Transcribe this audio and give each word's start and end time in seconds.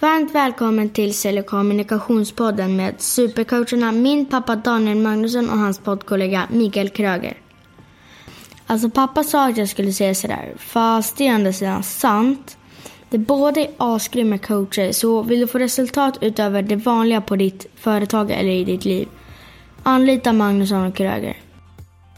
Varmt 0.00 0.34
välkommen 0.34 0.88
till 0.88 1.14
Sälj 1.14 1.40
och 1.40 1.46
kommunikationspodden 1.46 2.76
med 2.76 2.94
supercoacherna 3.00 3.92
min 3.92 4.26
pappa 4.26 4.56
Daniel 4.56 4.98
Magnusson 4.98 5.50
och 5.50 5.58
hans 5.58 5.78
poddkollega 5.78 6.46
Mikael 6.50 6.88
Kröger. 6.88 7.36
Alltså 8.66 8.90
pappa 8.90 9.24
sa 9.24 9.48
att 9.48 9.56
jag 9.56 9.68
skulle 9.68 9.92
säga 9.92 10.14
sådär, 10.14 10.52
fast 10.56 11.16
det 11.16 11.26
är 11.26 11.32
ändå 11.32 11.52
sidan 11.52 11.82
sant. 11.82 12.58
Det 13.10 13.18
båda 13.18 13.60
är 13.60 13.70
asgrymma 13.76 14.38
coacher, 14.38 14.92
så 14.92 15.22
vill 15.22 15.40
du 15.40 15.46
få 15.46 15.58
resultat 15.58 16.18
utöver 16.20 16.62
det 16.62 16.76
vanliga 16.76 17.20
på 17.20 17.36
ditt 17.36 17.66
företag 17.74 18.30
eller 18.30 18.52
i 18.52 18.64
ditt 18.64 18.84
liv, 18.84 19.08
anlita 19.82 20.32
Magnusson 20.32 20.86
och 20.86 20.94
Kröger. 20.94 21.36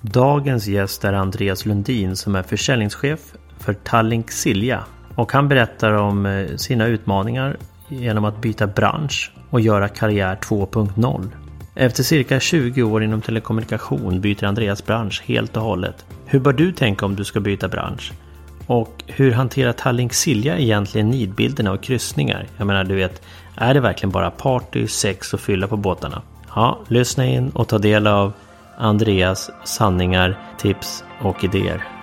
Dagens 0.01 0.67
gäst 0.67 1.05
är 1.05 1.13
Andreas 1.13 1.67
Lundin 1.67 2.17
som 2.17 2.35
är 2.35 2.43
försäljningschef 2.43 3.21
för 3.59 3.73
Tallink 3.73 4.31
Silja 4.31 4.85
och 5.15 5.33
han 5.33 5.49
berättar 5.49 5.93
om 5.93 6.27
eh, 6.27 6.57
sina 6.57 6.87
utmaningar 6.87 7.57
genom 7.91 8.25
att 8.25 8.41
byta 8.41 8.67
bransch 8.67 9.33
och 9.51 9.61
göra 9.61 9.89
karriär 9.89 10.39
2.0. 10.43 11.29
Efter 11.75 12.03
cirka 12.03 12.41
20 12.41 12.83
år 12.83 13.03
inom 13.03 13.21
telekommunikation 13.21 14.21
byter 14.21 14.45
Andreas 14.45 14.87
bransch 14.87 15.23
helt 15.27 15.57
och 15.57 15.63
hållet. 15.63 16.07
Hur 16.27 16.41
bör 16.41 16.53
du 16.53 16.73
tänka 16.73 17.07
om 17.07 17.17
du 17.17 17.25
ska 17.25 17.41
byta 17.41 17.69
bransch? 17.69 18.13
Och 18.67 19.05
hur 19.07 19.33
hanterar 19.33 19.73
Tallink 19.73 20.13
Silja 20.13 20.59
egentligen 20.59 21.11
nidbilderna 21.11 21.73
och 21.73 21.83
kryssningar? 21.83 22.47
Jag 22.57 22.67
menar, 22.67 22.85
du 22.85 22.95
vet, 22.95 23.23
är 23.55 23.75
det 23.75 23.81
verkligen 23.81 24.11
bara 24.11 24.31
party, 24.31 24.87
sex 24.87 25.35
och 25.35 25.41
fylla 25.41 25.67
på 25.67 25.77
båtarna? 25.77 26.23
Ja, 26.55 26.79
lyssna 26.89 27.27
in 27.27 27.51
och 27.51 27.69
ta 27.69 27.79
del 27.79 28.07
av 28.07 28.33
Andreas 28.79 29.51
sanningar, 29.65 30.39
tips 30.59 31.05
och 31.23 31.45
idéer. 31.45 32.00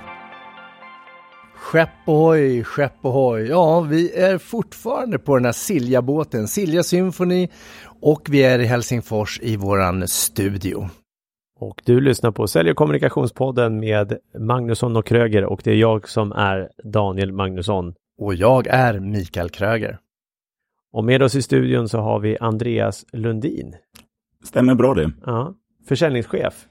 Skepp 1.72 1.90
ohoj, 2.06 2.64
skepp 2.64 3.06
ohoj. 3.06 3.48
Ja, 3.48 3.82
vi 3.82 4.16
är 4.16 4.38
fortfarande 4.38 5.20
på 5.20 5.36
den 5.36 5.46
här 5.46 5.52
Silja-båten, 5.52 6.48
Silja 6.48 6.84
Symphony 6.84 7.48
och 8.02 8.28
vi 8.30 8.44
är 8.44 8.60
i 8.60 8.66
Helsingfors 8.66 9.40
i 9.42 9.56
våran 9.56 10.08
studio. 10.08 10.90
Och 11.60 11.82
du 11.86 12.02
lyssnar 12.02 12.32
på 12.32 12.48
Sälj 12.48 12.72
och 12.72 12.78
kommunikationspodden 12.78 13.80
med 13.80 14.18
Magnusson 14.40 14.96
och 14.96 15.06
Kröger 15.06 15.46
och 15.46 15.62
det 15.64 15.72
är 15.72 15.76
jag 15.76 16.10
som 16.10 16.32
är 16.32 16.70
Daniel 16.84 17.32
Magnusson. 17.32 17.94
Och 18.18 18.36
jag 18.36 18.68
är 18.68 19.00
Mikael 19.00 19.50
Kröger. 19.50 20.00
Och 20.94 21.04
med 21.04 21.22
oss 21.22 21.36
i 21.36 21.42
studion 21.42 21.90
så 21.90 22.00
har 22.00 22.20
vi 22.20 22.38
Andreas 22.38 23.06
Lundin. 23.14 23.76
Stämmer 24.44 24.76
bra 24.76 24.94
det. 24.94 25.12
Ja, 25.26 25.54
försäljningschef 25.88 26.66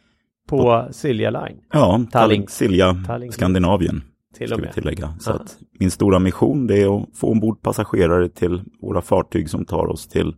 på 0.49 0.89
Silja 0.91 1.31
Line. 1.31 1.61
Ja, 1.73 2.05
Tallink 2.13 2.51
Silja 2.51 2.97
Tallink. 3.07 3.35
Skandinavien. 3.35 4.03
Till 4.37 4.49
Ska 4.49 4.55
och 4.55 4.61
vi 4.61 4.65
med. 4.65 4.75
tillägga. 4.75 5.15
Så 5.21 5.31
att 5.33 5.59
min 5.79 5.91
stora 5.91 6.19
mission 6.19 6.67
det 6.67 6.83
är 6.83 7.03
att 7.03 7.09
få 7.17 7.31
ombord 7.31 7.63
passagerare 7.63 8.29
till 8.29 8.63
våra 8.81 9.03
fartyg 9.03 9.51
som 9.51 9.65
tar 9.65 9.87
oss 9.87 10.09
till 10.09 10.37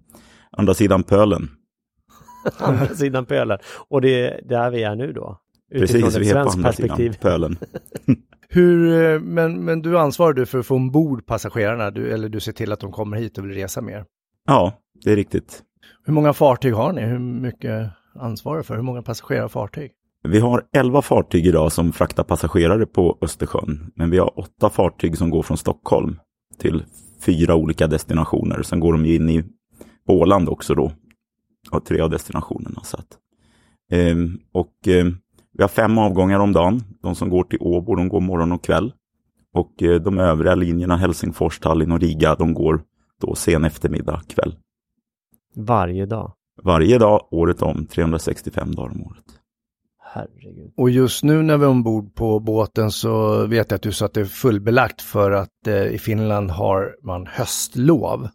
andra 0.53 0.75
sidan 0.75 1.03
pölen. 1.03 1.49
Andra 2.59 2.87
sidan 2.87 3.27
pölen. 3.27 3.59
Och 3.89 4.01
det 4.01 4.27
är 4.27 4.41
där 4.49 4.71
vi 4.71 4.83
är 4.83 4.95
nu 4.97 5.13
då. 5.13 5.41
Utifrån 5.71 6.03
Precis, 6.03 6.21
vi 6.21 6.31
är 6.31 6.45
på 6.45 6.51
andra 6.51 6.69
perspektiv. 6.69 7.13
sidan 7.13 7.21
pölen. 7.21 7.57
Hur, 8.49 9.03
eh, 9.03 9.21
men, 9.21 9.65
men 9.65 9.83
du 9.83 9.99
ansvarar 9.99 10.33
du 10.33 10.47
för 10.47 10.59
att 10.59 10.67
få 10.67 10.75
ombord 10.75 11.27
passagerarna, 11.27 11.91
du, 11.91 12.11
eller 12.13 12.29
du 12.29 12.41
ser 12.41 12.53
till 12.53 12.73
att 12.73 12.81
de 12.81 12.93
kommer 12.93 13.17
hit 13.17 13.39
och 13.39 13.45
vill 13.45 13.55
resa 13.55 13.81
mer. 13.81 14.05
Ja, 14.47 14.73
det 15.05 15.13
är 15.13 15.17
riktigt. 15.17 15.63
Hur 16.05 16.13
många 16.13 16.33
fartyg 16.33 16.75
har 16.75 16.93
ni? 16.93 17.03
Hur 17.03 17.19
mycket 17.19 17.91
ansvarar 18.15 18.63
för? 18.63 18.75
Hur 18.77 18.83
många 18.83 19.03
passagerare 19.03 19.45
och 19.45 19.53
fartyg? 19.53 19.91
Vi 20.23 20.41
har 20.41 20.63
11 20.73 21.03
fartyg 21.03 21.47
idag 21.47 21.73
som 21.73 21.93
fraktar 21.93 22.25
passagerare 22.25 22.87
på 22.87 23.19
Östersjön. 23.21 23.93
Men 23.95 24.11
vi 24.11 24.19
har 24.19 24.39
åtta 24.39 24.71
fartyg 24.71 25.19
som 25.19 25.31
går 25.31 25.43
från 25.43 25.59
Stockholm 25.59 26.19
till 26.59 26.85
fyra 27.21 27.55
olika 27.55 27.87
destinationer. 27.87 28.63
Sen 28.63 28.81
går 28.81 28.93
de 28.93 29.07
ju 29.07 29.15
in 29.15 29.29
i 29.29 29.45
Åland 30.09 30.49
också 30.49 30.75
då. 30.75 30.93
Och 31.71 31.85
tre 31.85 32.01
av 32.01 32.11
destinationerna. 32.11 32.81
Så 32.85 32.97
att, 32.97 33.19
ehm, 33.93 34.39
och 34.53 34.75
ehm, 34.87 35.17
vi 35.53 35.63
har 35.63 35.69
fem 35.69 35.99
avgångar 35.99 36.39
om 36.39 36.53
dagen. 36.53 36.83
De 37.03 37.15
som 37.15 37.31
går 37.31 37.45
till 37.45 37.59
Åbo, 37.61 37.95
de 37.95 38.09
går 38.09 38.21
morgon 38.21 38.53
och 38.53 38.65
kväll. 38.65 38.93
Och 39.55 39.83
eh, 39.83 40.01
de 40.01 40.19
övriga 40.19 40.55
linjerna, 40.55 40.97
Helsingfors, 40.97 41.59
Tallinn 41.59 41.93
och 41.93 42.01
Riga, 42.01 42.35
de 42.35 42.55
går 42.55 42.83
då 43.21 43.35
sen 43.35 43.65
eftermiddag, 43.65 44.23
kväll. 44.29 44.57
Varje 45.57 46.07
dag. 46.07 46.33
Varje 46.63 46.99
dag, 46.99 47.29
året 47.31 47.63
om, 47.63 47.87
365 47.87 48.75
dagar 48.75 48.91
om 48.91 49.03
året. 49.03 49.38
Herregud. 50.13 50.73
Och 50.77 50.91
just 50.91 51.23
nu 51.25 51.43
när 51.43 51.57
vi 51.59 51.65
är 51.65 51.69
ombord 51.69 52.15
på 52.15 52.41
båten 52.41 52.91
så 52.91 53.47
vet 53.47 53.71
jag 53.71 53.77
att 53.77 53.83
du 53.83 53.93
sa 53.93 54.07
att 54.07 54.15
det 54.15 54.21
är 54.21 54.25
fullbelagt 54.25 55.03
för 55.03 55.31
att 55.31 55.67
eh, 55.67 55.83
i 55.87 55.99
Finland 55.99 56.51
har 56.51 56.97
man 57.03 57.27
höstlov. 57.27 58.29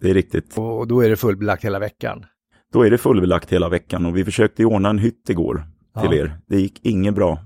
Det 0.00 0.10
är 0.10 0.14
riktigt. 0.14 0.58
Och 0.58 0.88
då 0.88 1.00
är 1.04 1.08
det 1.10 1.16
fullbelagt 1.16 1.64
hela 1.64 1.78
veckan. 1.78 2.24
Då 2.72 2.82
är 2.86 2.90
det 2.90 2.98
fullbelagt 2.98 3.52
hela 3.52 3.68
veckan 3.68 4.06
och 4.06 4.16
vi 4.16 4.24
försökte 4.24 4.64
ordna 4.64 4.88
en 4.90 4.98
hytt 4.98 5.30
igår 5.30 5.64
till 6.00 6.08
Ja. 6.12 6.14
er. 6.14 6.38
Det 6.46 6.60
gick 6.60 6.86
inget 6.86 7.14
bra. 7.14 7.38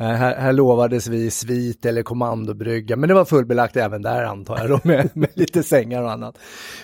Nej, 0.00 0.16
här, 0.16 0.36
här 0.36 0.52
lovades 0.52 1.08
vi 1.08 1.30
svit 1.30 1.86
eller 1.86 2.02
kommandobrygga, 2.02 2.96
men 2.96 3.08
det 3.08 3.14
var 3.14 3.24
fullbelagt 3.24 3.76
även 3.76 4.02
där 4.02 4.24
antar 4.24 4.58
jag, 4.58 4.68
då, 4.68 4.80
med, 4.84 5.10
med 5.14 5.28
lite 5.34 5.62
sängar 5.62 6.02
och 6.02 6.10
annat. 6.12 6.38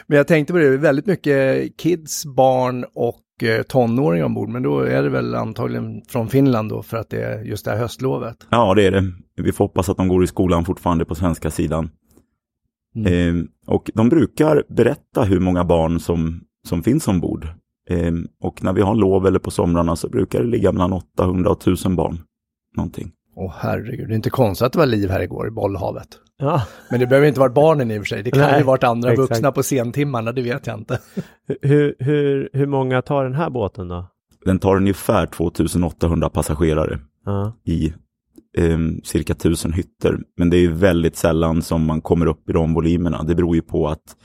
Men 0.06 0.16
jag 0.16 0.26
tänkte 0.26 0.52
på 0.52 0.58
det, 0.58 0.68
det 0.68 0.74
är 0.74 0.78
väldigt 0.78 1.06
mycket 1.06 1.76
kids, 1.76 2.26
barn 2.26 2.84
och 2.94 3.20
eh, 3.42 3.62
tonåringar 3.62 4.24
ombord, 4.24 4.48
men 4.48 4.62
då 4.62 4.80
är 4.80 5.02
det 5.02 5.08
väl 5.08 5.34
antagligen 5.34 6.02
från 6.08 6.28
Finland 6.28 6.70
då 6.70 6.82
för 6.82 6.96
att 6.96 7.10
det 7.10 7.22
är 7.22 7.42
just 7.42 7.64
det 7.64 7.70
här 7.70 7.78
höstlovet. 7.78 8.36
Ja, 8.50 8.74
det 8.74 8.86
är 8.86 8.90
det. 8.90 9.12
Vi 9.36 9.52
får 9.52 9.64
hoppas 9.64 9.88
att 9.88 9.96
de 9.96 10.08
går 10.08 10.24
i 10.24 10.26
skolan 10.26 10.64
fortfarande 10.64 11.04
på 11.04 11.14
svenska 11.14 11.50
sidan. 11.50 11.90
Mm. 12.96 13.38
Eh, 13.38 13.44
och 13.66 13.90
de 13.94 14.08
brukar 14.08 14.62
berätta 14.68 15.22
hur 15.22 15.40
många 15.40 15.64
barn 15.64 16.00
som, 16.00 16.40
som 16.68 16.82
finns 16.82 17.08
ombord. 17.08 17.48
Eh, 17.90 18.12
och 18.40 18.62
när 18.62 18.72
vi 18.72 18.82
har 18.82 18.94
lov 18.94 19.26
eller 19.26 19.38
på 19.38 19.50
somrarna 19.50 19.96
så 19.96 20.08
brukar 20.08 20.40
det 20.40 20.46
ligga 20.46 20.72
mellan 20.72 20.92
800 20.92 21.50
och 21.50 21.60
1000 21.60 21.96
barn. 21.96 22.18
Någonting. 22.76 23.12
Åh 23.36 23.52
herregud, 23.58 24.08
det 24.08 24.14
är 24.14 24.16
inte 24.16 24.30
konstigt 24.30 24.66
att 24.66 24.72
det 24.72 24.78
var 24.78 24.86
liv 24.86 25.10
här 25.10 25.20
igår 25.20 25.48
i 25.48 25.50
bollhavet. 25.50 26.08
Ja, 26.38 26.66
Men 26.90 27.00
det 27.00 27.06
behöver 27.06 27.28
inte 27.28 27.40
varit 27.40 27.54
barnen 27.54 27.90
i 27.90 27.98
och 27.98 28.02
för 28.02 28.06
sig, 28.06 28.22
det 28.22 28.30
kan 28.30 28.40
Nej, 28.40 28.58
ju 28.58 28.64
varit 28.64 28.84
andra 28.84 29.12
exakt. 29.12 29.30
vuxna 29.30 29.52
på 29.52 29.62
sentimmarna, 29.62 30.32
det 30.32 30.42
vet 30.42 30.66
jag 30.66 30.78
inte. 30.78 31.00
hur, 31.62 31.94
hur, 31.98 32.48
hur 32.52 32.66
många 32.66 33.02
tar 33.02 33.24
den 33.24 33.34
här 33.34 33.50
båten 33.50 33.88
då? 33.88 34.06
Den 34.44 34.58
tar 34.58 34.76
ungefär 34.76 35.26
2800 35.26 36.28
passagerare 36.28 36.98
Ja. 37.24 37.52
i 37.64 37.86
eh, 38.58 38.78
cirka 39.04 39.32
1000 39.32 39.72
hytter. 39.72 40.18
Men 40.36 40.50
det 40.50 40.56
är 40.56 40.60
ju 40.60 40.72
väldigt 40.72 41.16
sällan 41.16 41.62
som 41.62 41.86
man 41.86 42.00
kommer 42.00 42.26
upp 42.26 42.50
i 42.50 42.52
de 42.52 42.74
volymerna. 42.74 43.22
Det 43.22 43.34
beror 43.34 43.54
ju 43.56 43.62
på 43.62 43.88
att 43.88 44.16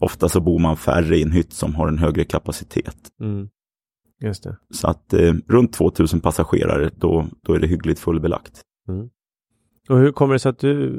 ofta 0.00 0.28
så 0.28 0.40
bor 0.40 0.58
man 0.58 0.76
färre 0.76 1.16
i 1.18 1.22
en 1.22 1.32
hytt 1.32 1.52
som 1.52 1.74
har 1.74 1.88
en 1.88 1.98
högre 1.98 2.24
kapacitet. 2.24 2.96
Mm. 3.20 3.48
Just 4.20 4.42
det. 4.44 4.56
Så 4.74 4.88
att 4.88 5.12
eh, 5.14 5.34
runt 5.48 5.72
2000 5.72 6.20
passagerare, 6.20 6.90
då, 6.96 7.26
då 7.46 7.52
är 7.54 7.58
det 7.58 7.66
hyggligt 7.66 8.00
fullbelagt. 8.00 8.60
Och 9.88 9.98
hur 9.98 10.12
kommer 10.12 10.32
det 10.34 10.38
sig 10.38 10.50
att 10.50 10.58
du, 10.58 10.90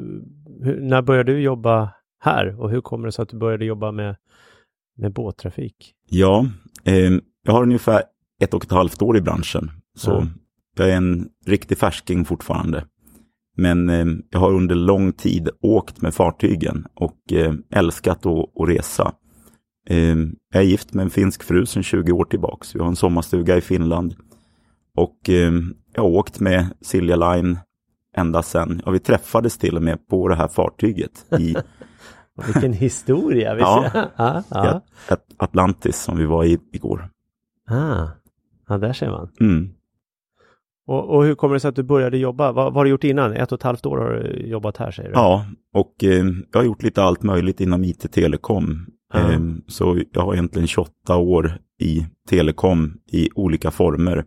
hur, 0.62 0.80
när 0.80 1.02
började 1.02 1.32
du 1.32 1.40
jobba 1.40 1.90
här 2.20 2.60
och 2.60 2.70
hur 2.70 2.80
kommer 2.80 3.06
det 3.06 3.12
sig 3.12 3.22
att 3.22 3.28
du 3.28 3.36
började 3.38 3.64
jobba 3.64 3.92
med, 3.92 4.16
med 4.96 5.12
båttrafik? 5.12 5.94
Ja, 6.10 6.46
eh, 6.84 7.12
jag 7.46 7.52
har 7.52 7.62
ungefär 7.62 8.02
ett 8.40 8.54
och 8.54 8.64
ett 8.64 8.70
halvt 8.70 9.02
år 9.02 9.16
i 9.16 9.20
branschen. 9.20 9.70
Så 9.96 10.10
Ja. 10.10 10.26
jag 10.76 10.90
är 10.90 10.96
en 10.96 11.28
riktig 11.46 11.78
färsking 11.78 12.24
fortfarande. 12.24 12.84
Men 13.56 13.88
eh, 13.88 14.06
jag 14.30 14.40
har 14.40 14.52
under 14.52 14.74
lång 14.74 15.12
tid 15.12 15.48
åkt 15.60 16.02
med 16.02 16.14
fartygen 16.14 16.86
och 16.94 17.32
eh, 17.32 17.54
älskat 17.70 18.26
att, 18.26 18.68
resa. 18.68 19.12
Eh, 19.88 20.16
jag 20.52 20.62
är 20.62 20.66
gift 20.66 20.94
med 20.94 21.02
en 21.02 21.10
finsk 21.10 21.42
fru 21.42 21.66
sedan 21.66 21.82
20 21.82 22.12
år 22.12 22.24
tillbaks. 22.24 22.74
Vi 22.74 22.80
har 22.80 22.86
en 22.86 22.96
sommarstuga 22.96 23.56
i 23.56 23.60
Finland. 23.60 24.14
Och 24.96 25.30
eh, 25.30 25.52
jag 25.94 26.02
har 26.02 26.10
åkt 26.10 26.40
med 26.40 26.66
Silja 26.80 27.16
Line 27.16 27.58
ända 28.14 28.42
sedan, 28.42 28.82
ja 28.84 28.90
vi 28.90 28.98
träffades 28.98 29.58
till 29.58 29.76
och 29.76 29.82
med 29.82 30.08
på 30.08 30.28
det 30.28 30.34
här 30.34 30.48
fartyget 30.48 31.26
i 31.38 31.56
Vilken 32.46 32.72
historia! 32.72 33.58
Ja. 33.58 33.90
ja, 34.16 34.42
ja. 34.50 34.80
Atlantis 35.36 36.02
som 36.02 36.18
vi 36.18 36.26
var 36.26 36.44
i 36.44 36.58
igår. 36.72 37.10
Ah. 37.68 38.06
ja, 38.68 38.78
där 38.78 38.92
ser 38.92 39.10
man. 39.10 39.28
Mm. 39.40 39.70
Och, 40.86 41.16
och 41.16 41.24
hur 41.24 41.34
kommer 41.34 41.54
det 41.54 41.60
sig 41.60 41.68
att 41.68 41.76
du 41.76 41.82
började 41.82 42.18
jobba? 42.18 42.52
Vad, 42.52 42.64
vad 42.64 42.74
har 42.74 42.84
du 42.84 42.90
gjort 42.90 43.04
innan? 43.04 43.32
Ett 43.32 43.52
och 43.52 43.58
ett 43.58 43.62
halvt 43.62 43.86
år 43.86 43.98
har 43.98 44.10
du 44.10 44.46
jobbat 44.46 44.76
här 44.76 44.90
säger 44.90 45.08
du? 45.08 45.14
Ja, 45.14 45.46
och 45.74 46.04
eh, 46.04 46.24
jag 46.52 46.60
har 46.60 46.64
gjort 46.64 46.82
lite 46.82 47.02
allt 47.02 47.22
möjligt 47.22 47.60
inom 47.60 47.84
IT-telekom. 47.84 48.86
Ja. 49.12 49.32
Eh, 49.32 49.40
så 49.66 50.00
jag 50.12 50.22
har 50.22 50.34
egentligen 50.34 50.68
28 50.68 51.16
år 51.16 51.58
i 51.80 52.06
telekom 52.28 52.98
i 53.06 53.28
olika 53.34 53.70
former 53.70 54.24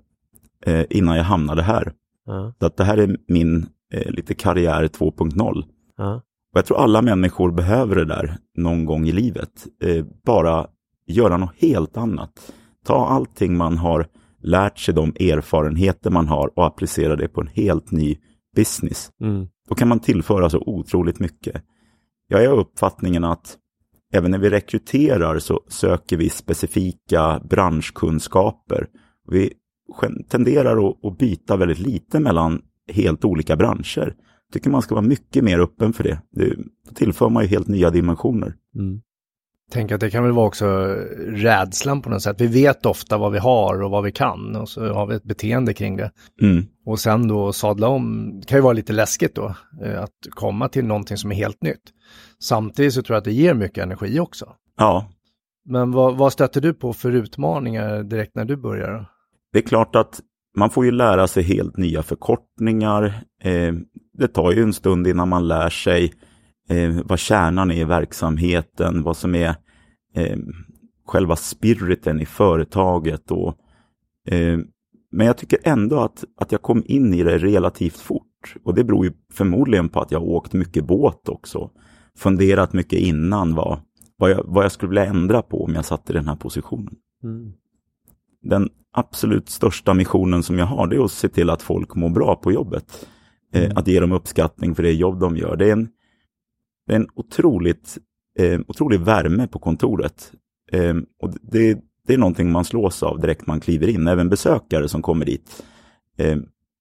eh, 0.66 0.86
innan 0.90 1.18
jag 1.18 1.24
hamnade 1.24 1.62
här. 1.62 1.94
Ja, 2.25 2.54
Så 2.60 2.66
att 2.66 2.78
det 2.78 2.83
här 2.83 2.98
är 2.98 3.18
min 3.28 3.66
eh, 3.94 4.12
lite 4.12 4.34
karriär 4.34 4.88
2.0. 4.88 5.63
ja, 5.98 6.16
Och 6.54 6.57
jag 6.57 6.66
tror 6.66 6.78
alla 6.78 7.01
människor 7.01 7.51
behöver 7.51 7.95
det 7.95 8.06
där 8.06 8.38
någon 8.57 8.86
gång 8.86 9.07
i 9.07 9.12
livet. 9.12 9.68
Eh, 9.84 10.06
bara 10.25 10.68
göra 11.07 11.38
något 11.38 11.56
helt 11.57 11.98
annat. 11.98 12.54
Ta 12.86 13.07
allting 13.07 13.57
man 13.57 13.78
har 13.78 14.07
lärt 14.42 14.80
sig, 14.80 14.94
de 14.94 15.10
erfarenheter 15.10 16.10
man 16.12 16.28
har 16.28 16.51
och 16.60 16.66
applicera 16.66 17.16
det 17.16 17.28
på 17.28 17.42
en 17.42 17.48
helt 17.48 17.92
ny 17.92 18.18
business. 18.56 19.12
mm, 19.22 19.48
Då 19.69 19.75
kan 19.75 19.88
man 19.88 20.00
tillföra 20.00 20.50
så 20.50 20.63
otroligt 20.66 21.19
mycket. 21.19 21.63
Jag 22.28 22.44
är 22.44 22.50
av 22.50 22.60
uppfattningen 22.60 23.24
att 23.24 23.57
även 24.13 24.31
när 24.31 24.38
vi 24.38 24.50
rekryterar 24.50 25.40
så 25.40 25.62
söker 25.68 26.18
vi 26.18 26.30
specifika 26.30 27.42
branschkunskaper. 27.50 28.88
Vi 29.31 29.54
tenderar 30.30 30.90
att, 30.90 31.06
att 31.06 31.18
byta 31.18 31.57
väldigt 31.57 31.80
lite 31.80 32.19
mellan 32.19 32.62
helt 32.88 33.25
olika 33.25 33.56
branscher. 33.56 34.16
Jag 34.48 34.54
tycker 34.54 34.69
man 34.69 34.81
ska 34.81 34.95
vara 34.95 35.06
mycket 35.06 35.44
mer 35.44 35.60
öppen 35.60 35.94
för 35.94 36.04
det. 36.04 36.22
det 36.31 36.56
tillför 36.95 37.30
man 37.30 37.44
ju 37.44 37.50
helt 37.50 37.68
nya 37.68 37.89
dimensioner. 37.89 38.54
Mm. 38.75 39.01
Tänk 39.72 39.92
att 39.92 40.00
det 40.00 40.10
kan 40.10 40.24
väl 40.24 40.31
vara 40.31 40.48
också 40.48 40.66
rädslan 41.18 42.01
på 42.01 42.10
något 42.10 42.22
sätt. 42.22 42.42
Vi 42.42 42.48
vet 42.48 42.86
ofta 42.86 43.18
vad 43.18 43.31
vi 43.31 43.39
har 43.39 43.84
och 43.84 43.92
vad 43.92 44.04
vi 44.04 44.12
kan 44.12 44.56
och 44.56 44.69
så 44.69 44.94
har 44.94 45.07
vi 45.07 45.16
ett 45.16 45.24
beteende 45.24 45.74
kring 45.74 45.98
det. 45.98 46.12
Mm. 46.42 46.66
Och 46.86 47.00
sen 47.00 47.28
då 47.28 47.54
sadla 47.54 47.88
om, 47.88 48.31
det 48.39 48.45
kan 48.45 48.57
ju 48.57 48.62
vara 48.62 48.74
lite 48.74 48.94
läskigt 48.94 49.36
då, 49.36 49.56
eh, 49.83 50.04
att 50.04 50.13
komma 50.30 50.69
till 50.69 50.86
någonting 50.86 51.18
som 51.18 51.31
är 51.31 51.36
helt 51.36 51.62
nytt. 51.62 51.81
Samtidigt 52.40 52.94
så 52.94 53.01
tror 53.01 53.16
jag 53.16 53.18
att 53.19 53.25
det 53.25 53.31
ger 53.31 53.54
mycket 53.54 53.83
energi 53.83 54.19
också. 54.19 54.54
Ja. 54.78 55.10
Men 55.66 55.92
vad, 55.92 56.18
vad 56.18 56.33
stöter 56.33 56.62
du 56.62 56.74
på 56.74 56.94
för 56.94 57.12
utmaningar 57.12 58.04
direkt 58.04 58.36
när 58.36 58.45
du 58.45 58.57
börjar? 58.57 59.10
Det 59.54 59.60
är 59.60 59.63
klart 59.63 59.95
att 59.95 60.19
man 60.57 60.69
får 60.69 60.86
ju 60.86 60.92
lära 60.92 61.27
sig 61.27 61.44
helt 61.44 61.77
nya 61.77 62.04
förkortningar. 62.04 63.06
Eh, 63.42 63.74
det 64.13 64.27
tar 64.27 64.51
ju 64.51 64.63
en 64.63 64.74
stund 64.74 65.07
innan 65.07 65.30
man 65.30 65.48
lär 65.48 65.69
sig 65.69 66.13
eh, 66.69 67.00
vad 67.06 67.19
kärnan 67.19 67.71
är 67.71 67.75
i 67.75 67.83
verksamheten, 67.83 69.04
vad 69.04 69.18
som 69.18 69.36
är 69.36 69.56
eh, 70.15 70.38
själva 71.06 71.36
spiriten 71.36 72.21
i 72.21 72.25
företaget. 72.25 73.31
Och, 73.31 73.57
men 75.12 75.27
jag 75.27 75.38
tycker 75.38 75.59
ändå 75.63 76.00
att, 76.00 76.24
att 76.38 76.51
jag 76.51 76.62
kom 76.62 76.83
in 76.86 77.13
i 77.13 77.24
det 77.24 77.38
relativt 77.38 77.98
fort. 77.98 78.56
Och 78.63 78.75
det 78.75 78.83
beror 78.83 79.06
ju 79.06 79.12
förmodligen 79.33 79.89
på 79.89 80.00
att 80.00 80.12
jag 80.12 80.24
åkt 80.24 80.54
mycket 80.54 80.86
båt 80.86 81.30
också. 81.30 81.69
Funderat 82.18 82.74
mycket 82.74 83.00
innan 83.00 83.56
vad, 83.56 83.80
vad, 84.18 84.31
jag, 84.31 84.44
vad 84.45 84.63
jag 84.63 84.71
skulle 84.71 84.89
vilja 84.89 85.06
ändra 85.06 85.42
på 85.42 85.63
om 85.63 85.75
jag 85.75 85.86
satt 85.86 86.09
i 86.09 86.13
den 86.13 86.27
här 86.27 86.36
positionen. 86.36 86.95
Mm. 87.24 87.54
Den 88.42 88.69
absolut 88.97 89.49
största 89.49 89.94
missionen 89.94 90.44
som 90.44 90.59
jag 90.59 90.65
har, 90.65 90.88
det 90.88 90.95
är 90.95 91.03
att 91.03 91.11
se 91.11 91.29
till 91.29 91.49
att 91.49 91.61
folk 91.61 91.95
mår 91.95 92.09
bra 92.09 92.35
på 92.35 92.51
jobbet. 92.51 93.07
Eh, 93.53 93.63
mm. 93.63 93.77
att 93.77 93.88
ge 93.88 93.99
dem 93.99 94.11
uppskattning 94.11 94.75
för 94.75 94.83
det 94.83 94.91
jobb 94.91 95.19
de 95.19 95.38
gör. 95.38 95.55
Det 95.55 95.67
är 95.67 95.71
en, 95.71 95.89
det 96.88 96.94
är 96.94 96.95
en 96.95 97.07
otroligt, 97.15 97.97
eh, 98.39 98.59
otrolig 98.67 98.99
värme 98.99 99.47
på 99.47 99.59
kontoret. 99.59 100.31
Eh, 100.71 100.95
och 101.21 101.33
det, 101.41 101.79
det 102.07 102.13
är 102.13 102.17
någonting 102.17 102.51
man 102.51 102.65
slås 102.65 103.03
av 103.03 103.19
direkt 103.19 103.47
man 103.47 103.59
kliver 103.59 103.88
in, 103.88 104.07
även 104.07 104.29
besökare 104.29 104.88
som 104.88 105.01
kommer 105.01 105.25
dit. 105.25 105.63
Eh, 106.17 106.38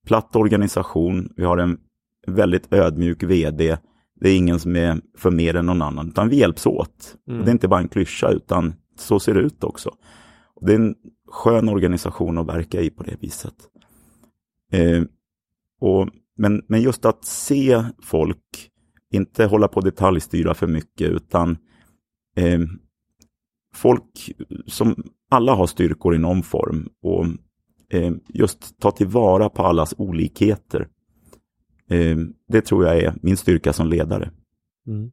platt 0.06 0.36
organisation, 0.36 1.32
vi 1.36 1.44
har 1.44 1.58
en 1.58 1.78
väldigt 2.26 2.72
ödmjuk 2.72 3.22
vd. 3.22 3.76
Det 4.20 4.28
är 4.28 4.36
ingen 4.36 4.60
som 4.60 4.76
är 4.76 5.00
för 5.18 5.30
mer 5.30 5.56
än 5.56 5.66
någon 5.66 5.82
annan, 5.82 6.08
utan 6.08 6.28
vi 6.28 6.36
hjälps 6.36 6.66
åt. 6.66 7.16
Mm. 7.28 7.44
det 7.44 7.50
är 7.50 7.52
inte 7.52 7.68
bara 7.68 7.80
en 7.80 7.88
klyscha, 7.88 8.28
utan 8.28 8.74
så 8.98 9.20
ser 9.20 9.34
det 9.34 9.40
ut 9.40 9.64
också. 9.64 9.90
Det 10.60 10.72
är 10.72 10.76
en 10.76 10.94
skön 11.28 11.68
organisation 11.68 12.38
att 12.38 12.46
verka 12.46 12.80
i 12.80 12.90
på 12.90 13.02
det 13.02 13.16
viset. 13.20 13.54
Eh, 14.72 15.02
och, 15.80 16.08
men, 16.36 16.62
men 16.68 16.82
just 16.82 17.04
att 17.04 17.24
se 17.24 17.84
folk 18.02 18.70
inte 19.12 19.46
hålla 19.46 19.68
på 19.68 19.78
att 19.78 19.84
detaljstyra 19.84 20.54
för 20.54 20.66
mycket 20.66 21.10
utan 21.10 21.58
eh, 22.36 22.60
folk 23.74 24.32
som 24.66 25.02
alla 25.30 25.54
har 25.54 25.66
styrkor 25.66 26.14
i 26.14 26.18
någon 26.18 26.42
form 26.42 26.88
och 27.02 27.26
eh, 27.88 28.12
just 28.28 28.78
ta 28.80 28.90
tillvara 28.90 29.48
på 29.48 29.62
allas 29.62 29.94
olikheter. 29.98 30.88
Eh, 31.90 32.16
det 32.48 32.60
tror 32.60 32.86
jag 32.86 32.98
är 32.98 33.14
min 33.22 33.36
styrka 33.36 33.72
som 33.72 33.88
ledare. 33.88 34.30
Mm. 34.86 35.10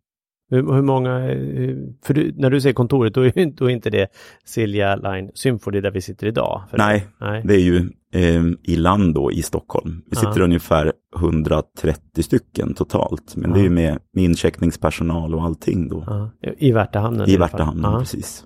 Hur, 0.53 0.73
hur, 0.73 0.81
många, 0.81 1.31
eh, 1.31 1.75
för 2.05 2.13
du, 2.13 2.33
när 2.35 2.49
du 2.49 2.61
säger 2.61 2.73
kontoret, 2.73 3.13
då 3.13 3.25
är, 3.25 3.57
då 3.57 3.65
är 3.65 3.69
inte 3.69 3.89
det 3.89 4.07
Silja 4.45 4.95
Line 4.95 5.31
Symphony 5.33 5.81
där 5.81 5.91
vi 5.91 6.01
sitter 6.01 6.27
idag? 6.27 6.63
Nej, 6.71 7.07
nej, 7.17 7.41
det 7.45 7.53
är 7.53 7.59
ju 7.59 7.89
eh, 8.13 8.43
i 8.63 8.75
land 8.75 9.13
då 9.13 9.31
i 9.31 9.41
Stockholm. 9.41 10.01
Vi 10.09 10.15
sitter 10.15 10.29
Aha. 10.29 10.43
ungefär 10.43 10.93
130 11.15 12.23
stycken 12.23 12.73
totalt, 12.73 13.35
men 13.35 13.45
Aha. 13.45 13.53
det 13.53 13.61
är 13.61 13.63
ju 13.63 13.69
med, 13.69 13.99
med 14.13 14.23
incheckningspersonal 14.23 15.35
och 15.35 15.43
allting 15.43 15.89
då. 15.89 16.01
Aha. 16.01 16.29
I 16.57 16.71
Värtahamnen? 16.71 17.29
I, 17.29 17.33
i 17.33 17.37
Värtahamnen, 17.37 17.99
precis. 17.99 18.43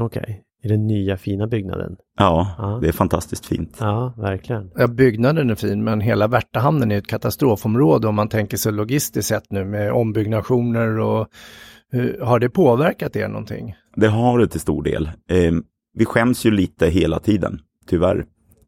Okej. 0.00 0.42
I 0.64 0.68
den 0.68 0.86
nya 0.86 1.16
fina 1.16 1.46
byggnaden? 1.46 1.96
Ja, 2.18 2.54
ja, 2.58 2.78
det 2.82 2.88
är 2.88 2.92
fantastiskt 2.92 3.46
fint. 3.46 3.76
Ja, 3.80 4.14
verkligen. 4.16 4.70
Ja, 4.74 4.86
byggnaden 4.86 5.50
är 5.50 5.54
fin, 5.54 5.84
men 5.84 6.00
hela 6.00 6.28
Värtahamnen 6.28 6.92
är 6.92 6.98
ett 6.98 7.06
katastrofområde 7.06 8.08
om 8.08 8.14
man 8.14 8.28
tänker 8.28 8.56
sig 8.56 8.72
logistiskt 8.72 9.28
sett 9.28 9.50
nu 9.50 9.64
med 9.64 9.92
ombyggnationer 9.92 10.98
och 10.98 11.28
hur, 11.90 12.20
har 12.20 12.38
det 12.38 12.48
påverkat 12.48 13.16
er 13.16 13.28
någonting? 13.28 13.74
Det 13.96 14.08
har 14.08 14.38
det 14.38 14.48
till 14.48 14.60
stor 14.60 14.82
del. 14.82 15.06
Eh, 15.06 15.52
vi 15.94 16.04
skäms 16.04 16.46
ju 16.46 16.50
lite 16.50 16.86
hela 16.86 17.18
tiden, 17.18 17.58
tyvärr, 17.86 18.24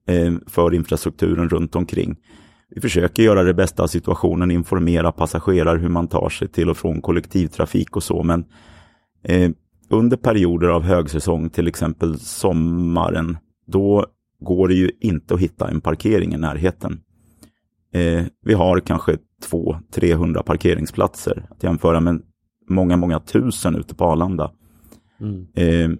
eh, 0.08 0.32
för 0.47 0.75
infrastrukturen 0.75 1.49
runt 1.49 1.76
omkring. 1.76 2.17
Vi 2.70 2.81
försöker 2.81 3.23
göra 3.23 3.43
det 3.43 3.55
bästa 3.55 3.82
av 3.82 3.87
situationen, 3.87 4.50
informera 4.50 5.12
passagerare 5.12 5.79
hur 5.79 5.88
man 5.88 6.08
tar 6.08 6.29
sig 6.29 6.49
till 6.49 6.70
och 6.70 6.76
från 6.76 7.02
kollektivtrafik 7.02 7.97
och 7.97 8.02
så, 8.02 8.23
men 8.23 8.44
eh, 9.23 9.50
under 9.88 10.16
perioder 10.16 10.69
av 10.69 10.82
högsäsong, 10.82 11.50
till 11.50 11.69
exempel 11.69 12.19
sommaren, 12.19 13.36
då 13.66 14.06
går 14.40 14.69
det 14.69 14.75
ju 14.75 14.90
inte 15.00 15.34
att 15.34 15.40
hitta 15.40 15.69
en 15.69 15.81
parkering 15.81 16.34
i 16.34 16.36
närheten. 16.36 17.00
Eh, 17.92 18.25
vi 18.44 18.54
har 18.54 18.81
kanske 18.81 19.19
200-300 19.50 20.42
parkeringsplatser 20.42 21.46
att 21.50 21.62
jämföra 21.62 22.00
med 22.00 22.22
många, 22.69 22.96
många 22.96 23.20
tusen 23.20 23.76
ute 23.76 23.94
på 23.94 24.04
Arlanda. 24.04 24.50
Mm. 25.20 25.46
Eh, 25.54 25.98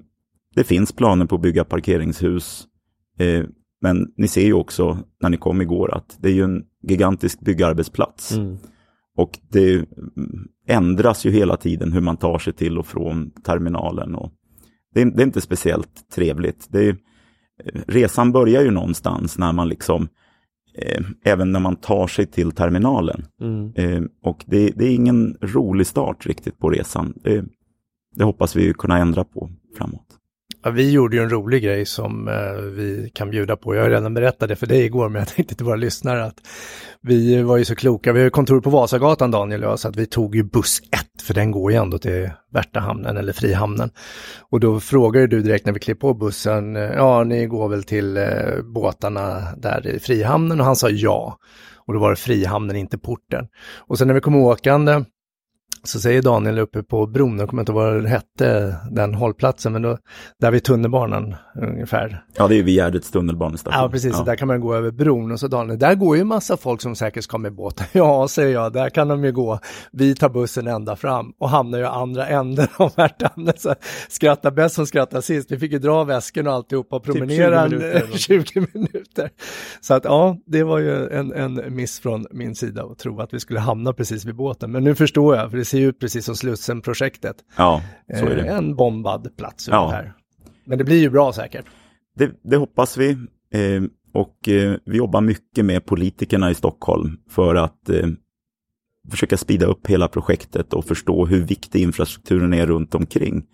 det 0.55 0.65
finns 0.65 0.93
planer 0.93 1.27
på 1.27 1.35
att 1.35 1.41
bygga 1.41 1.65
parkeringshus, 1.65 2.67
eh, 3.19 3.45
men 3.81 4.13
ni 4.17 4.29
ser 4.29 4.45
ju 4.45 4.53
också 4.53 4.99
när 5.21 5.31
ni 5.31 5.37
kom 5.37 5.63
igår 5.63 5.95
att 5.95 6.17
det 6.19 6.29
är 6.29 6.33
ju 6.33 6.45
en 6.45 6.65
gigantisk 6.83 7.41
byggarbetsplats. 7.41 8.33
Mm. 8.33 8.59
Och 9.17 9.39
det 9.49 9.85
ändras 10.69 11.27
ju 11.27 11.31
hela 11.31 11.57
tiden 11.57 11.93
hur 11.93 12.01
man 12.01 12.17
tar 12.17 12.39
sig 12.39 12.53
till 12.53 12.79
och 12.79 12.87
från 12.87 13.31
terminalen. 13.31 14.15
Och 14.15 14.33
det, 14.95 15.01
är, 15.01 15.07
det 15.07 15.23
är 15.23 15.27
inte 15.27 15.41
speciellt 15.41 16.11
trevligt. 16.15 16.67
Det 16.71 16.89
är, 16.89 16.97
resan 17.87 18.33
börjar 18.33 18.63
ju 18.63 18.71
någonstans 18.71 19.39
när 19.39 19.53
man 19.53 19.69
liksom, 19.69 20.09
eh, 20.79 21.05
även 21.25 21.53
när 21.53 21.61
man 21.61 21.77
tar 21.77 22.07
sig 22.07 22.27
till 22.27 22.53
terminalen. 22.53 23.25
Mm. 23.41 23.73
Eh, 23.75 24.03
och 24.23 24.45
det, 24.47 24.71
det, 24.77 24.85
är 24.85 24.95
ingen 24.95 25.37
rolig 25.41 25.87
start 25.87 26.27
riktigt 26.27 26.59
på 26.59 26.71
resan. 26.71 27.15
Det, 27.17 27.45
det 28.15 28.25
hoppas 28.25 28.57
vi 28.57 28.73
kunna 28.73 28.99
ändra 28.99 29.25
på 29.25 29.51
framåt. 29.79 30.07
Ja, 30.63 30.71
vi 30.71 30.93
gjorde 30.93 31.17
ju 31.17 31.23
en 31.23 31.31
rolig 31.31 31.63
grej 31.63 31.87
som 31.87 32.29
eh, 32.29 32.63
vi 32.63 33.11
kan 33.15 33.31
bjuda 33.31 33.57
på. 33.57 33.75
Jag 33.75 33.83
har 33.83 33.91
redan 33.91 34.15
berättat 34.15 34.49
det 34.49 34.57
för 34.57 34.67
dig 34.67 34.85
igår, 34.85 35.09
men 35.09 35.19
jag 35.19 35.29
tänkte 35.29 35.55
till 35.55 35.67
våra 35.67 35.77
lyssnare 35.77 36.25
att 36.25 36.41
vi 37.07 37.43
var 37.43 37.57
ju 37.57 37.65
så 37.65 37.75
kloka. 37.75 38.13
Vi 38.13 38.23
har 38.23 38.31
kontor 38.31 38.61
på 38.61 38.71
Vasagatan, 38.71 39.31
Daniel 39.31 39.65
och 39.65 39.71
jag, 39.71 39.79
så 39.79 39.89
att 39.89 39.97
vi 39.97 40.07
tog 40.07 40.37
ju 40.37 40.43
buss 40.43 40.81
1, 40.91 41.23
för 41.23 41.35
den 41.35 41.51
går 41.51 41.73
ju 41.73 41.79
ändå 41.79 41.99
till 41.99 42.31
Värtahamnen 42.53 43.17
eller 43.17 43.33
Frihamnen. 43.33 43.91
Och 44.51 44.61
då 44.61 44.81
frågade 44.81 45.27
du 45.27 45.41
direkt 45.41 45.67
när 45.67 45.73
vi 45.73 45.81
klev 45.81 45.95
på 45.95 46.15
bussen, 46.15 46.77
eh, 46.77 46.83
ja, 46.83 47.25
ni 47.25 47.47
går 47.47 47.69
väl 47.69 47.85
till 47.85 48.17
eh, 48.17 48.25
båtarna 48.75 49.43
där 49.57 49.87
i 49.87 49.99
Frihamnen? 49.99 50.61
Och 50.61 50.67
han 50.67 50.77
sa 50.77 50.91
ja. 50.91 51.39
Och 51.87 51.95
då 51.95 52.01
var 52.01 52.11
det 52.11 52.17
Frihamnen, 52.17 52.77
inte 52.77 52.99
porten. 52.99 53.47
Och 53.87 53.99
sen 53.99 54.07
när 54.07 54.15
vi 54.15 54.21
kom 54.21 54.37
åkande 54.37 55.05
så 55.83 56.01
säger 56.01 56.23
Daniel 56.23 56.59
uppe 56.59 56.83
på 56.83 57.07
bron, 57.07 57.39
jag 57.39 57.49
kommer 57.49 57.63
inte 57.63 57.73
ihåg 57.73 57.83
vad 57.83 58.03
det 58.03 58.09
hette, 58.09 58.77
den 58.91 59.15
hållplatsen, 59.15 59.73
men 59.73 59.83
då, 59.83 59.99
där 60.41 60.51
vid 60.51 60.65
tunnelbanan 60.65 61.35
ungefär. 61.63 62.25
Ja, 62.37 62.49
det 62.49 62.59
är 62.59 62.63
vid 62.63 62.75
Gärdets 62.75 63.11
tunnelbanestation. 63.11 63.83
Ja, 63.83 63.89
precis, 63.89 64.13
ja. 64.19 64.25
där 64.25 64.37
kan 64.37 64.49
man 64.49 64.61
gå 64.61 64.75
över 64.75 64.91
bron 64.91 65.33
och 65.33 65.41
så 65.41 65.49
Daniel, 65.49 65.79
där 65.79 65.95
går 65.95 66.17
ju 66.17 66.25
massa 66.25 66.57
folk 66.57 66.81
som 66.81 66.97
säkert 66.97 67.25
ska 67.25 67.39
med 67.39 67.55
båt. 67.55 67.83
Ja, 67.93 68.29
säger 68.29 68.53
jag, 68.53 68.73
där 68.73 68.91
kan 68.91 69.09
de 69.09 69.25
ju 69.25 69.33
gå. 69.33 69.59
Vi 69.93 70.15
tar 70.15 70.29
bussen 70.29 70.67
ända 70.67 70.97
fram 70.97 71.33
och 71.39 71.49
hamnar 71.49 71.79
ju 71.79 71.85
andra 71.85 72.27
änden 72.27 72.67
av 72.77 72.93
Värtahamnen. 72.97 73.55
Skrattar 74.09 74.51
bäst 74.51 74.75
som 74.75 74.87
skrattar 74.87 75.21
sist. 75.21 75.51
Vi 75.51 75.59
fick 75.59 75.73
ju 75.73 75.79
dra 75.79 76.05
väsken 76.05 76.47
och 76.47 76.53
alltihopa 76.53 76.97
och 76.97 77.05
typ 77.05 77.13
promenera 77.13 77.69
typ 77.69 77.81
20, 77.81 77.87
minuter, 77.87 78.19
20 78.19 78.67
minuter. 78.73 79.31
Så 79.81 79.95
att 79.95 80.05
ja, 80.05 80.37
det 80.47 80.63
var 80.63 80.79
ju 80.79 81.09
en, 81.09 81.33
en 81.33 81.75
miss 81.77 82.01
från 82.01 82.27
min 82.31 82.55
sida 82.55 82.85
att 82.85 82.99
tro 82.99 83.21
att 83.21 83.35
vi 83.35 83.41
skulle 83.41 83.61
hamna 83.61 83.93
precis 83.93 84.25
vid 84.25 84.37
båten. 84.37 84.73
Men 84.73 84.85
nu 84.85 84.95
förstår 84.95 85.37
jag, 85.37 85.51
för 85.51 85.59
det 85.65 85.69
ser 85.69 85.81
ut 85.81 85.99
precis 85.99 86.25
som 86.25 86.37
Slussen-projektet. 86.37 87.37
Ja, 87.57 87.83
så 88.19 88.27
är 88.27 88.37
det. 88.37 88.47
Eh, 88.47 88.57
en 88.57 88.77
bombad 88.77 89.37
plats 89.37 89.69
ja. 89.69 89.89
här. 89.89 90.13
Men 90.65 90.79
det 90.79 90.85
blir 90.85 91.01
ju 91.01 91.11
bra 91.11 91.33
säkert. 91.33 91.65
Det, 92.17 92.31
det 92.43 92.57
hoppas 92.57 92.97
vi. 92.97 93.11
Eh, 93.55 93.83
och 94.15 94.49
eh, 94.49 94.77
vi 94.85 94.97
jobbar 94.97 95.21
mycket 95.21 95.65
med 95.65 95.87
politikerna 95.87 96.51
i 96.51 96.55
Stockholm 96.55 97.17
för 97.31 97.55
att 97.55 97.89
eh, 97.89 98.09
försöka 99.11 99.37
spida 99.37 99.67
upp 99.67 99.87
hela 99.87 100.09
projektet 100.09 100.73
och 100.73 100.85
förstå 100.85 101.27
hur 101.27 101.41
viktig 101.41 101.83
infrastrukturen 101.83 102.55
är 102.55 102.67
runt 102.67 102.95
omkring. 102.95 103.45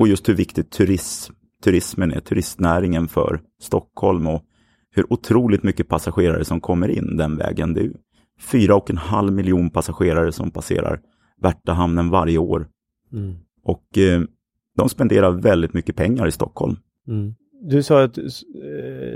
Och 0.00 0.08
just 0.08 0.28
hur 0.28 0.34
viktigt 0.34 0.70
turism, 0.70 1.32
turismen 1.64 2.12
är, 2.12 2.20
turistnäringen 2.20 3.08
för 3.08 3.40
Stockholm 3.62 4.26
och 4.26 4.44
hur 4.90 5.12
otroligt 5.12 5.62
mycket 5.62 5.88
passagerare 5.88 6.44
som 6.44 6.60
kommer 6.60 6.88
in 6.88 7.16
den 7.16 7.36
vägen. 7.36 7.74
Det 7.74 7.80
är 7.80 7.92
fyra 8.40 8.76
och 8.76 8.90
en 8.90 8.98
halv 8.98 9.32
miljon 9.32 9.70
passagerare 9.70 10.32
som 10.32 10.50
passerar 10.50 11.00
Värtahamnen 11.42 12.10
varje 12.10 12.38
år. 12.38 12.68
Mm. 13.12 13.34
Och 13.62 13.98
eh, 13.98 14.22
de 14.76 14.88
spenderar 14.88 15.30
väldigt 15.30 15.74
mycket 15.74 15.96
pengar 15.96 16.26
i 16.26 16.30
Stockholm. 16.30 16.76
Mm. 17.08 17.34
Du 17.60 17.82
sa 17.82 18.02
att 18.02 18.18
eh, 18.18 18.24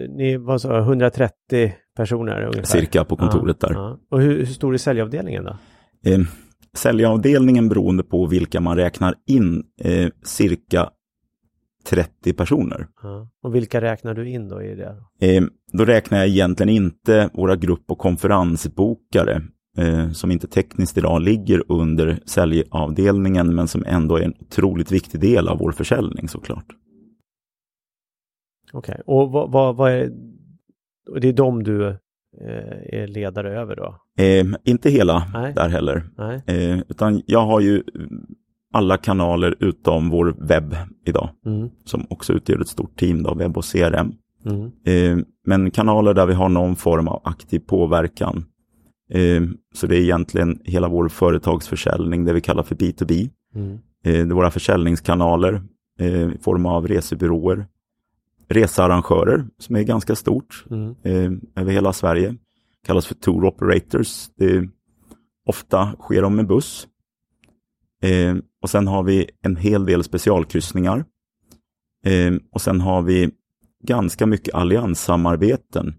ni 0.08 0.36
var 0.36 0.58
så 0.58 0.76
130 0.76 1.74
personer 1.96 2.42
ungefär? 2.42 2.64
Cirka 2.64 3.04
på 3.04 3.16
kontoret 3.16 3.56
ja, 3.60 3.68
där. 3.68 3.74
Ja. 3.74 3.98
Och 4.08 4.20
hur, 4.20 4.38
hur, 4.38 4.46
stor 4.46 4.74
är 4.74 4.78
säljavdelningen 4.78 5.44
då? 5.44 5.56
Eh, 6.10 6.20
säljavdelningen 6.76 7.68
beroende 7.68 8.02
på 8.02 8.26
vilka 8.26 8.60
man 8.60 8.76
räknar 8.76 9.14
in 9.26 9.64
eh, 9.80 10.08
cirka 10.24 10.90
30 11.84 12.32
personer. 12.32 12.86
Ja. 13.02 13.28
Och 13.42 13.54
vilka 13.54 13.80
räknar 13.80 14.14
du 14.14 14.28
in 14.28 14.48
då 14.48 14.62
i 14.62 14.74
det? 14.74 14.96
Då 15.72 15.84
räknar 15.84 16.18
jag 16.18 16.28
egentligen 16.28 16.68
inte 16.68 17.30
våra 17.32 17.56
grupp 17.56 17.84
och 17.90 17.98
konferensbokare 17.98 19.42
eh, 19.78 20.10
som 20.10 20.30
inte 20.30 20.46
tekniskt 20.46 20.98
idag 20.98 21.22
ligger 21.22 21.62
under 21.72 22.18
säljavdelningen 22.26 23.54
men 23.54 23.68
som 23.68 23.84
ändå 23.86 24.16
är 24.16 24.22
en 24.22 24.34
otroligt 24.40 24.92
viktig 24.92 25.20
del 25.20 25.48
av 25.48 25.58
vår 25.58 25.72
försäljning 25.72 26.28
såklart. 26.28 26.66
Okej, 28.72 28.92
okay. 28.92 29.02
och 29.06 29.30
vad, 29.30 29.50
vad, 29.52 29.76
vad 29.76 29.92
är 29.92 30.12
det 31.20 31.28
är 31.28 31.32
de 31.32 31.62
du 31.62 31.86
eh, 31.88 33.00
är 33.00 33.06
ledare 33.06 33.60
över 33.60 33.76
då? 33.76 33.96
Eh, 34.24 34.46
inte 34.64 34.90
hela 34.90 35.30
Nej. 35.34 35.52
där 35.54 35.68
heller. 35.68 36.04
Eh, 36.46 36.78
utan 36.88 37.22
jag 37.26 37.46
har 37.46 37.60
ju 37.60 37.82
alla 38.72 38.96
kanaler 38.96 39.54
utom 39.60 40.10
vår 40.10 40.36
webb 40.48 40.76
idag, 41.06 41.30
Mm. 41.46 41.70
som 41.84 42.06
också 42.10 42.32
utgör 42.32 42.60
ett 42.60 42.68
stort 42.68 42.98
team, 42.98 43.22
då, 43.22 43.34
webb 43.34 43.56
och 43.56 43.64
CRM. 43.64 44.12
Mm. 44.47 44.70
Eh, 44.85 45.25
men 45.47 45.70
kanaler 45.70 46.14
där 46.14 46.26
vi 46.26 46.35
har 46.35 46.49
någon 46.49 46.76
form 46.76 47.09
av 47.09 47.20
aktiv 47.25 47.59
påverkan. 47.59 48.44
Eh, 49.11 49.42
så 49.75 49.87
det 49.87 49.97
är 49.97 50.00
egentligen 50.00 50.61
hela 50.64 50.88
vår 50.88 51.09
företagsförsäljning, 51.09 52.25
det 52.25 52.32
vi 52.32 52.40
kallar 52.40 52.62
för 52.62 52.75
B2B. 52.75 53.30
Mm. 53.54 53.73
Eh, 53.73 53.78
det 54.02 54.18
är 54.18 54.25
våra 54.25 54.50
försäljningskanaler 54.50 55.62
i 56.35 56.38
form 56.42 56.66
av 56.66 56.88
resebyråer, 56.88 57.66
researrangörer 58.49 59.47
som 59.59 59.76
är 59.76 59.82
ganska 59.82 60.14
stort 60.16 60.64
Mm. 60.70 61.40
över 61.56 61.73
hela 61.73 61.92
Sverige. 61.92 62.37
Kallas 62.87 63.06
för 63.06 63.14
tour 63.14 63.44
operators. 63.44 64.28
Det 64.37 64.68
ofta 65.47 65.92
sker 65.99 66.23
de 66.23 66.37
med 66.37 66.47
buss. 66.47 66.87
Och 68.62 68.70
sen 68.70 68.87
har 68.87 69.02
vi 69.02 69.30
en 69.42 69.56
hel 69.56 69.87
del 69.87 70.04
specialkryssningar. 70.04 71.04
Och 72.52 72.61
sen 72.61 72.80
har 72.80 73.02
vi 73.02 73.30
ganska 73.82 74.26
mycket 74.26 74.54
allianssamarbeten 74.54 75.94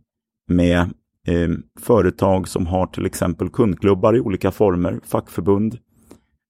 med 0.48 0.80
eh, 1.28 1.50
företag 1.80 2.48
som 2.48 2.68
har 2.68 2.88
till 2.88 3.06
exempel 3.06 3.50
kundklubbar 3.50 4.16
i 4.16 4.20
olika 4.20 4.52
former, 4.52 5.00
fackförbund, 5.04 5.78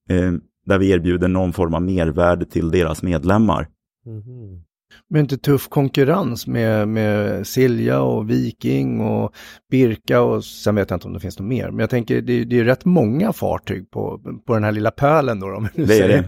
eh, 0.10 0.32
där 0.66 0.78
vi 0.78 0.90
erbjuder 0.90 1.28
någon 1.28 1.54
form 1.54 1.74
av 1.74 1.82
mervärde 1.82 2.46
till 2.46 2.72
deras 2.72 3.04
medlemmar. 3.04 3.68
Mhm. 4.06 4.64
Men 5.10 5.22
inte 5.22 5.38
tuff 5.38 5.70
konkurrens 5.70 6.48
med, 6.48 6.88
med 6.88 7.48
Silja 7.48 8.02
och 8.02 8.30
Viking 8.30 9.02
och 9.02 9.36
Birka 9.72 10.22
och 10.22 10.46
sen 10.46 10.76
vet 10.76 10.90
jag 10.90 10.98
inte 10.98 11.08
om 11.08 11.14
det 11.14 11.20
finns 11.20 11.40
något 11.40 11.48
mer. 11.48 11.70
Men 11.70 11.80
jag 11.80 11.90
tänker 11.90 12.22
det, 12.22 12.44
det 12.44 12.60
är 12.60 12.64
rätt 12.64 12.86
många 12.86 13.34
fartyg 13.34 13.92
på, 13.92 14.22
på 14.46 14.54
den 14.54 14.64
här 14.64 14.72
lilla 14.72 14.92
pölen 14.92 15.40
då. 15.40 15.48
Om 15.56 15.68
Det 15.76 16.00
är 16.00 16.08
det. 16.08 16.24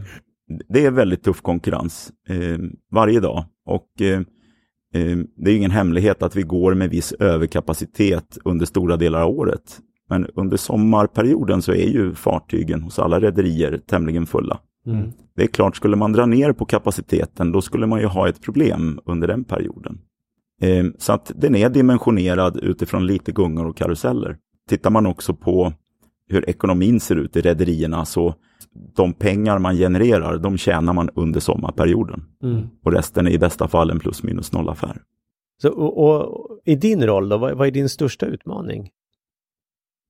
Det 0.69 0.85
är 0.85 0.91
väldigt 0.91 1.23
tuff 1.23 1.41
konkurrens 1.41 2.11
eh, 2.29 2.57
varje 2.91 3.19
dag. 3.19 3.45
Och 3.65 4.01
eh, 4.01 4.21
det 5.35 5.51
är 5.51 5.55
ingen 5.55 5.71
hemlighet 5.71 6.23
att 6.23 6.35
vi 6.35 6.41
går 6.41 6.73
med 6.73 6.89
viss 6.89 7.13
överkapacitet 7.13 8.37
under 8.45 8.65
stora 8.65 8.97
delar 8.97 9.21
av 9.21 9.29
året. 9.29 9.79
Men 10.09 10.27
under 10.35 10.57
sommarperioden 10.57 11.61
så 11.61 11.71
är 11.71 11.87
ju 11.87 12.15
fartygen 12.15 12.81
hos 12.81 12.99
alla 12.99 13.19
rederier 13.19 13.81
tämligen 13.87 14.25
fulla. 14.25 14.59
Mm. 14.87 15.11
Det 15.35 15.43
är 15.43 15.47
klart, 15.47 15.75
skulle 15.75 15.95
man 15.95 16.13
dra 16.13 16.25
ner 16.25 16.51
på 16.51 16.65
kapaciteten, 16.65 17.51
då 17.51 17.61
skulle 17.61 17.87
man 17.87 17.99
ju 17.99 18.05
ha 18.05 18.29
ett 18.29 18.41
problem 18.41 18.99
under 19.05 19.27
den 19.27 19.43
perioden. 19.43 19.99
Eh, 20.61 20.85
så 20.97 21.13
att 21.13 21.31
den 21.35 21.55
är 21.55 21.69
dimensionerad 21.69 22.57
utifrån 22.57 23.07
lite 23.07 23.31
gungor 23.31 23.67
och 23.67 23.77
karuseller. 23.77 24.37
Tittar 24.69 24.89
man 24.89 25.05
också 25.05 25.33
på 25.33 25.73
hur 26.33 26.49
ekonomin 26.49 26.99
ser 26.99 27.15
ut 27.15 27.35
i 27.35 27.41
rederierna 27.41 28.05
så 28.05 28.35
de 28.95 29.13
pengar 29.13 29.59
man 29.59 29.75
genererar, 29.75 30.37
de 30.37 30.57
tjänar 30.57 30.93
man 30.93 31.09
under 31.15 31.39
sommarperioden. 31.39 32.23
Mm. 32.43 32.67
Och 32.83 32.91
resten 32.91 33.27
är 33.27 33.31
i 33.31 33.37
bästa 33.37 33.67
fall 33.67 33.89
en 33.89 33.99
plus 33.99 34.23
minus 34.23 34.51
noll 34.51 34.69
affär. 34.69 35.01
Så, 35.61 35.69
och, 35.69 36.03
och, 36.03 36.59
I 36.65 36.75
din 36.75 37.05
roll 37.05 37.29
då, 37.29 37.37
vad, 37.37 37.57
vad 37.57 37.67
är 37.67 37.71
din 37.71 37.89
största 37.89 38.25
utmaning? 38.25 38.89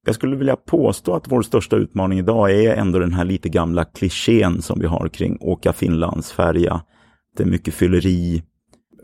Jag 0.05 0.15
skulle 0.15 0.35
vilja 0.35 0.55
påstå 0.55 1.15
att 1.15 1.31
vår 1.31 1.41
största 1.41 1.75
utmaning 1.75 2.19
idag 2.19 2.51
är 2.51 2.75
ändå 2.75 2.99
den 2.99 3.13
här 3.13 3.25
lite 3.25 3.49
gamla 3.49 3.85
klichén 3.85 4.61
som 4.61 4.79
vi 4.79 4.85
har 4.85 5.09
kring 5.09 5.37
åka 5.41 5.73
Finlandsfärja. 5.73 6.81
Det 7.37 7.43
är 7.43 7.47
mycket 7.47 7.73
fylleri, 7.73 8.43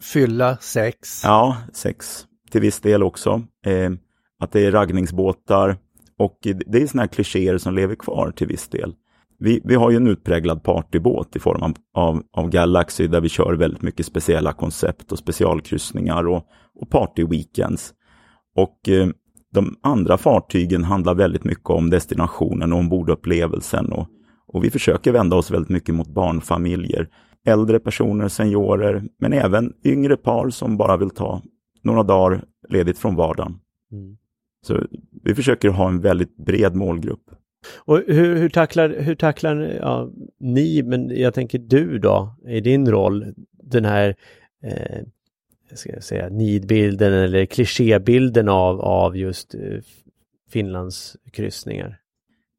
Fylla, 0.02 0.58
sex. 0.58 1.22
Ja, 1.24 1.58
sex 1.74 2.26
till 2.52 2.62
viss 2.62 2.80
del 2.80 3.04
också. 3.04 3.42
Eh, 3.66 3.92
att 4.40 4.52
det 4.52 4.66
är 4.66 4.72
raggningsbåtar 4.72 5.78
och 6.20 6.38
det 6.42 6.82
är 6.82 6.88
sådana 6.88 7.02
här 7.02 7.08
klichéer 7.08 7.58
som 7.58 7.76
lever 7.76 7.96
kvar 7.96 8.32
till 8.32 8.48
viss 8.48 8.68
del. 8.68 8.96
Vi, 9.40 9.62
vi 9.64 9.76
har 9.76 9.92
ju 9.92 9.98
en 9.98 10.08
utpräglad 10.08 10.64
partybåt 10.64 11.36
i 11.36 11.40
form 11.40 11.64
av, 11.64 11.76
av, 11.94 12.24
av 12.32 12.50
Galaxy 12.50 13.08
där 13.08 13.22
vi 13.22 13.30
kör 13.30 13.54
väldigt 13.54 13.82
mycket 13.82 14.06
speciella 14.06 14.54
koncept 14.54 15.12
och 15.12 15.20
specialkryssningar 15.20 16.28
och, 16.28 16.46
och 16.82 16.90
partyweekends. 16.90 17.94
Och 18.56 18.90
eh, 18.90 19.08
de 19.54 19.76
andra 19.82 20.18
fartygen 20.18 20.84
handlar 20.84 21.16
väldigt 21.16 21.44
mycket 21.44 21.70
om 21.70 21.90
destinationen 21.90 22.74
och 22.74 22.80
ombordupplevelsen 22.80 23.92
och, 23.92 24.08
och 24.48 24.64
vi 24.64 24.72
försöker 24.72 25.12
vända 25.12 25.36
oss 25.36 25.52
väldigt 25.52 25.70
mycket 25.70 25.96
mot 25.96 26.08
barnfamiljer 26.08 27.10
äldre 27.46 27.80
personer, 27.80 28.28
seniorer, 28.28 29.04
men 29.20 29.34
även 29.34 29.74
yngre 29.86 30.18
par 30.18 30.50
som 30.50 30.78
bara 30.78 30.98
vill 30.98 31.10
ta 31.10 31.42
några 31.84 32.04
dagar 32.04 32.44
ledigt 32.70 32.98
från 32.98 33.16
vardagen. 33.16 33.60
Mm. 33.92 34.18
Så 34.68 34.84
vi 35.24 35.36
försöker 35.36 35.70
ha 35.70 35.88
en 35.88 36.01
väldigt 36.01 36.38
bred 36.38 36.75
målgrupp. 36.75 37.24
Och 37.86 38.01
hur, 38.08 38.36
hur 38.36 38.50
tacklar, 38.50 38.89
hur 39.00 39.16
tacklar 39.16 39.78
ja, 39.82 40.10
ni, 40.39 40.84
men 40.84 41.20
jag 41.20 41.34
tänker 41.34 41.60
du 41.60 42.00
då, 42.00 42.36
i 42.48 42.62
din 42.62 42.92
roll, 42.92 43.34
den 43.63 43.86
här 43.86 44.16
eh, 44.63 45.04
ska 45.74 45.94
jag 45.94 46.04
säga, 46.04 46.30
nidbilden 46.30 47.13
eller 47.13 47.46
klichébilden 47.46 48.50
av, 48.50 48.82
av 48.82 49.18
just 49.18 49.56
eh, 49.56 49.80
Finlands 50.51 51.18
kryssningar? 51.34 51.98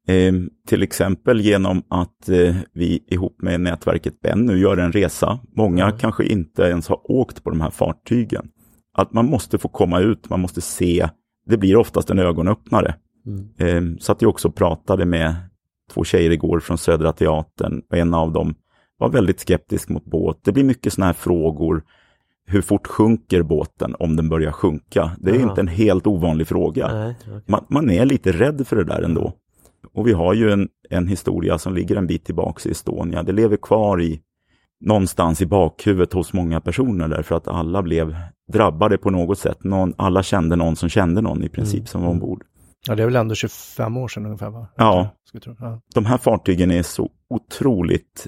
Eh, 0.07 0.33
till 0.67 0.83
exempel 0.83 1.41
genom 1.41 1.83
att 1.87 2.29
eh, 2.29 2.55
vi 2.73 3.03
ihop 3.07 3.41
med 3.41 3.61
nätverket 3.61 4.21
Ben 4.21 4.45
nu 4.45 4.57
gör 4.57 4.77
en 4.77 4.91
resa. 4.91 5.39
Många 5.55 5.85
Mm. 5.85 5.97
kanske 5.97 6.25
inte 6.25 6.61
ens 6.61 6.87
har 6.87 7.11
åkt 7.11 7.43
på 7.43 7.49
de 7.49 7.61
här 7.61 7.69
fartygen. 7.69 8.47
Att 8.93 9.13
man 9.13 9.25
måste 9.25 9.57
få 9.57 9.67
komma 9.67 9.99
ut, 9.99 10.29
man 10.29 10.39
måste 10.39 10.61
se. 10.61 11.09
Det 11.45 11.57
blir 11.57 11.75
oftast 11.75 12.09
en 12.09 12.19
ögonöppnare. 12.19 12.95
Mm. 13.25 13.49
Eh, 13.57 13.97
så 13.99 14.11
att 14.11 14.21
jag 14.21 14.29
också 14.29 14.51
pratade 14.51 15.05
med 15.05 15.35
två 15.93 16.03
tjejer 16.03 16.31
igår 16.31 16.59
från 16.59 16.77
Södra 16.77 17.13
Teatern 17.13 17.81
och 17.89 17.97
en 17.97 18.13
av 18.13 18.31
dem 18.31 18.55
var 18.97 19.09
väldigt 19.09 19.39
skeptisk 19.39 19.89
mot 19.89 20.05
båt. 20.05 20.39
Det 20.43 20.51
blir 20.51 20.63
mycket 20.63 20.93
sådana 20.93 21.05
här 21.05 21.13
frågor. 21.13 21.83
Hur 22.45 22.61
fort 22.61 22.87
sjunker 22.87 23.43
båten 23.43 23.95
om 23.99 24.15
den 24.15 24.29
börjar 24.29 24.51
sjunka? 24.51 25.11
Det 25.19 25.31
är 25.31 25.35
Aha. 25.35 25.49
inte 25.49 25.61
en 25.61 25.67
helt 25.67 26.07
ovanlig 26.07 26.47
fråga. 26.47 26.87
Nej, 26.93 27.15
okej. 27.21 27.41
Man, 27.47 27.65
man 27.67 27.89
är 27.89 28.05
lite 28.05 28.31
rädd 28.31 28.67
för 28.67 28.75
det 28.75 28.83
där 28.83 29.01
ändå. 29.01 29.33
Och 29.93 30.07
vi 30.07 30.13
har 30.13 30.33
ju 30.33 30.51
en, 30.51 30.67
en 30.89 31.07
historia 31.07 31.57
som 31.57 31.75
ligger 31.75 31.95
en 31.95 32.07
bit 32.07 32.25
tillbaks 32.25 32.65
i 32.65 32.71
Estonia. 32.71 33.23
Det 33.23 33.31
lever 33.31 33.57
kvar 33.57 34.01
i 34.01 34.21
någonstans 34.81 35.41
i 35.41 35.45
bakhuvudet 35.45 36.13
hos 36.13 36.33
många 36.33 36.61
personer 36.61 37.07
därför 37.07 37.35
att 37.35 37.47
alla 37.47 37.81
blev 37.81 38.15
drabbade 38.53 38.97
på 38.97 39.09
något 39.09 39.39
sätt. 39.39 39.63
Någon, 39.63 39.93
alla 39.97 40.23
kände 40.23 40.55
någon 40.55 40.75
som 40.75 40.89
kände 40.89 41.21
någon 41.21 41.43
i 41.43 41.49
princip 41.49 41.79
Mm. 41.79 41.85
som 41.87 42.01
var 42.01 42.09
ombord. 42.09 42.43
Ja, 42.87 42.95
det 42.95 43.03
är 43.03 43.07
väl 43.07 43.15
ändå 43.15 43.35
25 43.35 43.97
år 43.97 44.07
sedan 44.07 44.25
ungefär 44.25 44.49
va? 44.49 44.67
Ja. 44.77 45.09
Ja. 45.59 45.81
De 45.95 46.05
här 46.05 46.17
fartygen 46.17 46.71
är 46.71 46.83
så 46.83 47.09
otroligt 47.29 48.27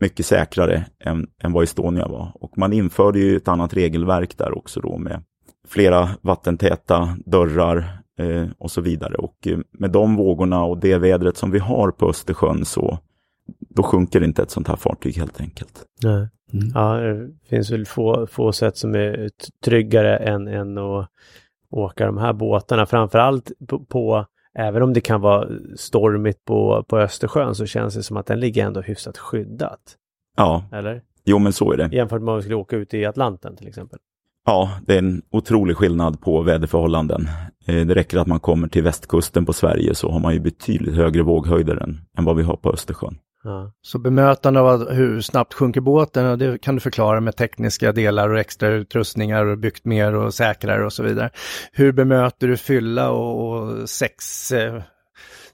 mycket 0.00 0.26
säkrare 0.26 0.84
än, 1.04 1.26
än 1.42 1.52
vad 1.52 1.64
Estonia 1.64 2.08
var. 2.08 2.32
Och 2.34 2.58
man 2.58 2.72
införde 2.72 3.18
ju 3.18 3.36
ett 3.36 3.48
annat 3.48 3.74
regelverk 3.74 4.38
där 4.38 4.58
också 4.58 4.80
då 4.80 4.98
med 4.98 5.22
flera 5.68 6.08
vattentäta 6.22 7.16
dörrar 7.26 8.02
eh, 8.18 8.46
och 8.58 8.70
så 8.70 8.80
vidare. 8.80 9.14
Och 9.14 9.46
eh, 9.46 9.58
med 9.72 9.90
de 9.90 10.16
vågorna 10.16 10.64
och 10.64 10.78
det 10.78 10.98
vädret 10.98 11.36
som 11.36 11.50
vi 11.50 11.58
har 11.58 11.90
på 11.90 12.08
Östersjön 12.08 12.64
så 12.64 12.98
då 13.58 13.82
sjunker 13.82 14.24
inte 14.24 14.42
ett 14.42 14.50
sånt 14.50 14.68
här 14.68 14.76
fartyg 14.76 15.16
helt 15.16 15.40
enkelt. 15.40 15.84
Nej. 16.02 16.28
Mm. 16.52 16.68
Ja, 16.74 16.96
det 16.96 17.28
finns 17.48 17.70
väl 17.70 17.86
få, 17.86 18.26
få 18.26 18.52
sätt 18.52 18.76
som 18.76 18.94
är 18.94 19.30
tryggare 19.64 20.16
än, 20.16 20.48
än 20.48 20.78
att 20.78 21.08
åka 21.70 22.06
de 22.06 22.18
här 22.18 22.32
båtarna. 22.32 22.86
Framförallt 22.86 23.52
på, 23.68 23.84
på, 23.84 24.26
även 24.58 24.82
om 24.82 24.92
det 24.92 25.00
kan 25.00 25.20
vara 25.20 25.48
stormigt 25.76 26.44
på, 26.44 26.84
på 26.88 26.98
Östersjön 26.98 27.54
så 27.54 27.66
känns 27.66 27.94
det 27.94 28.02
som 28.02 28.16
att 28.16 28.26
den 28.26 28.40
ligger 28.40 28.66
ändå 28.66 28.80
hyfsat 28.80 29.18
skyddat. 29.18 29.80
Ja, 30.36 30.64
Eller? 30.72 31.02
jo 31.24 31.38
men 31.38 31.52
så 31.52 31.72
är 31.72 31.76
det. 31.76 31.88
Jämfört 31.92 32.22
med 32.22 32.32
om 32.32 32.36
vi 32.36 32.42
skulle 32.42 32.56
åka 32.56 32.76
ut 32.76 32.94
i 32.94 33.04
Atlanten 33.06 33.56
till 33.56 33.68
exempel. 33.68 33.98
Ja, 34.46 34.70
det 34.86 34.94
är 34.94 34.98
en 34.98 35.22
otrolig 35.30 35.76
skillnad 35.76 36.20
på 36.20 36.42
väderförhållanden. 36.42 37.28
Eh, 37.66 37.86
Det 37.86 37.94
räcker 37.94 38.18
att 38.18 38.26
man 38.26 38.40
kommer 38.40 38.68
till 38.68 38.82
västkusten 38.82 39.46
på 39.46 39.52
Sverige 39.52 39.94
så 39.94 40.10
har 40.10 40.20
man 40.20 40.34
ju 40.34 40.40
betydligt 40.40 40.94
högre 40.94 41.22
våghöjder 41.22 41.76
än, 41.76 42.00
än 42.18 42.24
vad 42.24 42.36
vi 42.36 42.42
har 42.42 42.56
på 42.56 42.72
Östersjön. 42.72 43.18
Ja. 43.44 43.72
Så 43.82 43.98
bemötande 43.98 44.60
av 44.60 44.90
hur 44.90 45.20
snabbt 45.20 45.54
sjunker 45.54 45.80
båten, 45.80 46.26
och 46.26 46.38
det 46.38 46.60
kan 46.60 46.74
du 46.74 46.80
förklara 46.80 47.20
med 47.20 47.36
tekniska 47.36 47.92
delar 47.92 48.28
och 48.28 48.38
extra 48.38 48.68
utrustningar 48.68 49.46
och 49.46 49.58
byggt 49.58 49.84
mer 49.84 50.14
och 50.14 50.34
säkrare 50.34 50.84
och 50.84 50.92
så 50.92 51.02
vidare. 51.02 51.30
Hur 51.72 51.92
bemöter 51.92 52.48
du 52.48 52.56
fylla 52.56 53.10
och, 53.10 53.50
och 53.50 53.88
sex, 53.88 54.52
eh, 54.52 54.82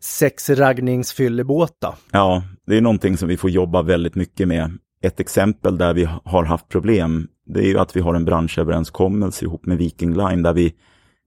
sexraggningsfyllebåt 0.01 1.79
Ja, 2.13 2.43
det 2.67 2.77
är 2.77 2.81
någonting 2.81 3.17
som 3.17 3.29
vi 3.29 3.37
får 3.37 3.51
jobba 3.51 3.83
väldigt 3.83 4.15
mycket 4.15 4.49
med. 4.49 4.79
Ett 5.03 5.21
exempel 5.21 5.79
där 5.79 5.95
vi 5.95 6.09
har 6.25 6.45
haft 6.45 6.69
problem, 6.69 7.29
det 7.47 7.61
är 7.61 7.69
ju 7.69 7.79
att 7.79 7.97
vi 7.97 8.01
har 8.01 8.15
en 8.15 8.25
branschöverenskommelse 8.25 9.45
ihop 9.45 9.67
med 9.67 9.79
Viking 9.79 10.15
Line 10.15 10.43
där 10.43 10.53
vi 10.53 10.75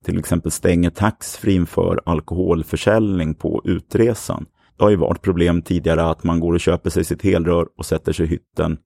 till 0.06 0.20
exempel 0.20 0.52
stänger 0.52 0.90
taxfree 0.90 1.66
för 1.66 2.02
alkoholförsäljning 2.06 3.34
på 3.34 3.62
utresan. 3.66 4.46
Det 4.80 4.86
har 4.86 4.90
ju 4.90 4.96
varit 4.96 5.22
problem 5.22 5.62
tidigare 5.62 6.04
att 6.04 6.24
man 6.24 6.40
går 6.40 6.54
och 6.54 6.60
köper 6.60 6.90
sig 6.90 7.04
sitt 7.04 7.22
helrör 7.22 7.68
och 7.78 7.86
sätter 7.86 8.14
sig 8.14 8.26
i 8.26 8.30
hytten 8.30 8.78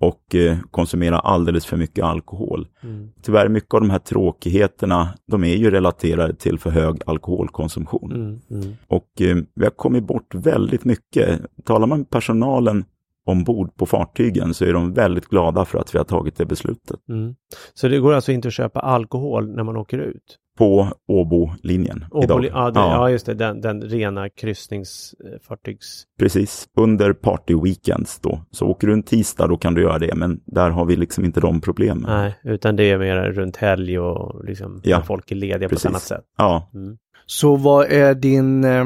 och 0.00 0.34
eh, 0.34 0.58
konsumerar 0.70 1.18
alldeles 1.18 1.66
för 1.66 1.76
mycket 1.76 2.04
alkohol. 2.04 2.68
Mm. 2.82 3.08
Tyvärr 3.22 3.48
mycket 3.48 3.74
av 3.74 3.80
de 3.80 3.90
här 3.90 3.98
tråkigheterna, 3.98 5.08
de 5.26 5.44
är 5.44 5.56
ju 5.56 5.70
relaterade 5.70 6.34
till 6.34 6.58
för 6.58 6.70
hög 6.70 6.96
alkoholkonsumtion. 7.06 8.12
Mm. 8.12 8.40
Mm. 8.50 8.76
Och 8.86 9.20
eh, 9.20 9.36
vi 9.54 9.64
har 9.64 9.70
kommit 9.70 10.04
bort 10.04 10.34
väldigt 10.34 10.84
mycket. 10.84 11.40
Talar 11.64 11.86
man 11.86 11.98
med 11.98 12.10
personalen 12.10 12.84
ombord 13.26 13.76
på 13.76 13.86
fartygen 13.86 14.54
så 14.54 14.64
är 14.64 14.72
de 14.72 14.92
väldigt 14.94 15.28
glada 15.28 15.64
för 15.64 15.78
att 15.78 15.94
vi 15.94 15.98
har 15.98 16.04
tagit 16.04 16.36
det 16.36 16.46
beslutet. 16.46 17.00
Mm. 17.08 17.34
Så 17.74 17.88
det 17.88 17.98
går 17.98 18.12
alltså 18.12 18.32
inte 18.32 18.48
att 18.48 18.54
köpa 18.54 18.80
alkohol 18.80 19.56
när 19.56 19.62
man 19.62 19.76
åker 19.76 19.98
ut? 19.98 20.38
På 20.60 20.88
Åbo-linjen 21.08 22.04
idag. 22.22 22.38
Åbo, 22.38 22.46
ja, 22.46 22.70
det, 22.70 22.80
ja. 22.80 23.10
just 23.10 23.26
det, 23.26 23.34
den, 23.34 23.60
den 23.60 23.82
rena 23.82 24.28
kryssningsfartygs... 24.28 26.04
Precis, 26.18 26.68
under 26.76 27.12
party-weekends 27.12 28.18
då. 28.22 28.42
Så 28.50 28.66
åker 28.66 28.86
du 28.86 28.92
en 28.92 29.02
tisdag 29.02 29.46
då 29.46 29.56
kan 29.56 29.74
du 29.74 29.82
göra 29.82 29.98
det, 29.98 30.14
men 30.14 30.40
där 30.46 30.70
har 30.70 30.84
vi 30.84 30.96
liksom 30.96 31.24
inte 31.24 31.40
de 31.40 31.60
problemen. 31.60 32.04
Nej, 32.10 32.38
utan 32.44 32.76
det 32.76 32.90
är 32.90 32.98
mer 32.98 33.16
runt 33.16 33.56
helg 33.56 33.98
och 33.98 34.44
liksom 34.44 34.80
Ja, 34.84 34.98
när 34.98 35.04
folk 35.04 35.30
är 35.32 35.36
lediga 35.36 35.68
precis. 35.68 35.82
på 35.82 35.88
ett 35.88 35.92
annat 35.92 36.02
sätt. 36.02 36.24
Ja, 36.36 36.70
Mm. 36.74 36.96
Så 37.26 37.56
vad 37.56 37.86
är 37.86 38.14
din 38.14 38.64
eh, 38.64 38.84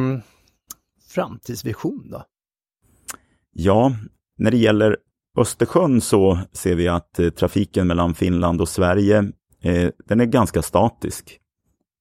framtidsvision 1.14 2.10
då? 2.10 2.22
Ja, 3.52 3.92
när 4.38 4.50
det 4.50 4.56
gäller 4.56 4.96
Östersjön 5.38 6.00
så 6.00 6.38
ser 6.52 6.74
vi 6.74 6.88
att 6.88 7.18
eh, 7.18 7.30
trafiken 7.30 7.86
mellan 7.86 8.14
Finland 8.14 8.60
och 8.60 8.68
Sverige, 8.68 9.18
eh, 9.62 9.90
den 10.08 10.20
är 10.20 10.24
ganska 10.24 10.62
statisk. 10.62 11.40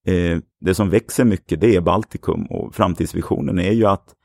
Eh, 0.05 0.39
det 0.62 0.75
som 0.75 0.89
växer 0.89 1.25
mycket 1.25 1.62
det 1.62 1.75
är 1.75 1.81
Baltikum 1.81 2.45
och 2.45 2.75
framtidsvisionen 2.75 3.60
är 3.60 3.72
ju 3.72 3.86
att 3.86 4.15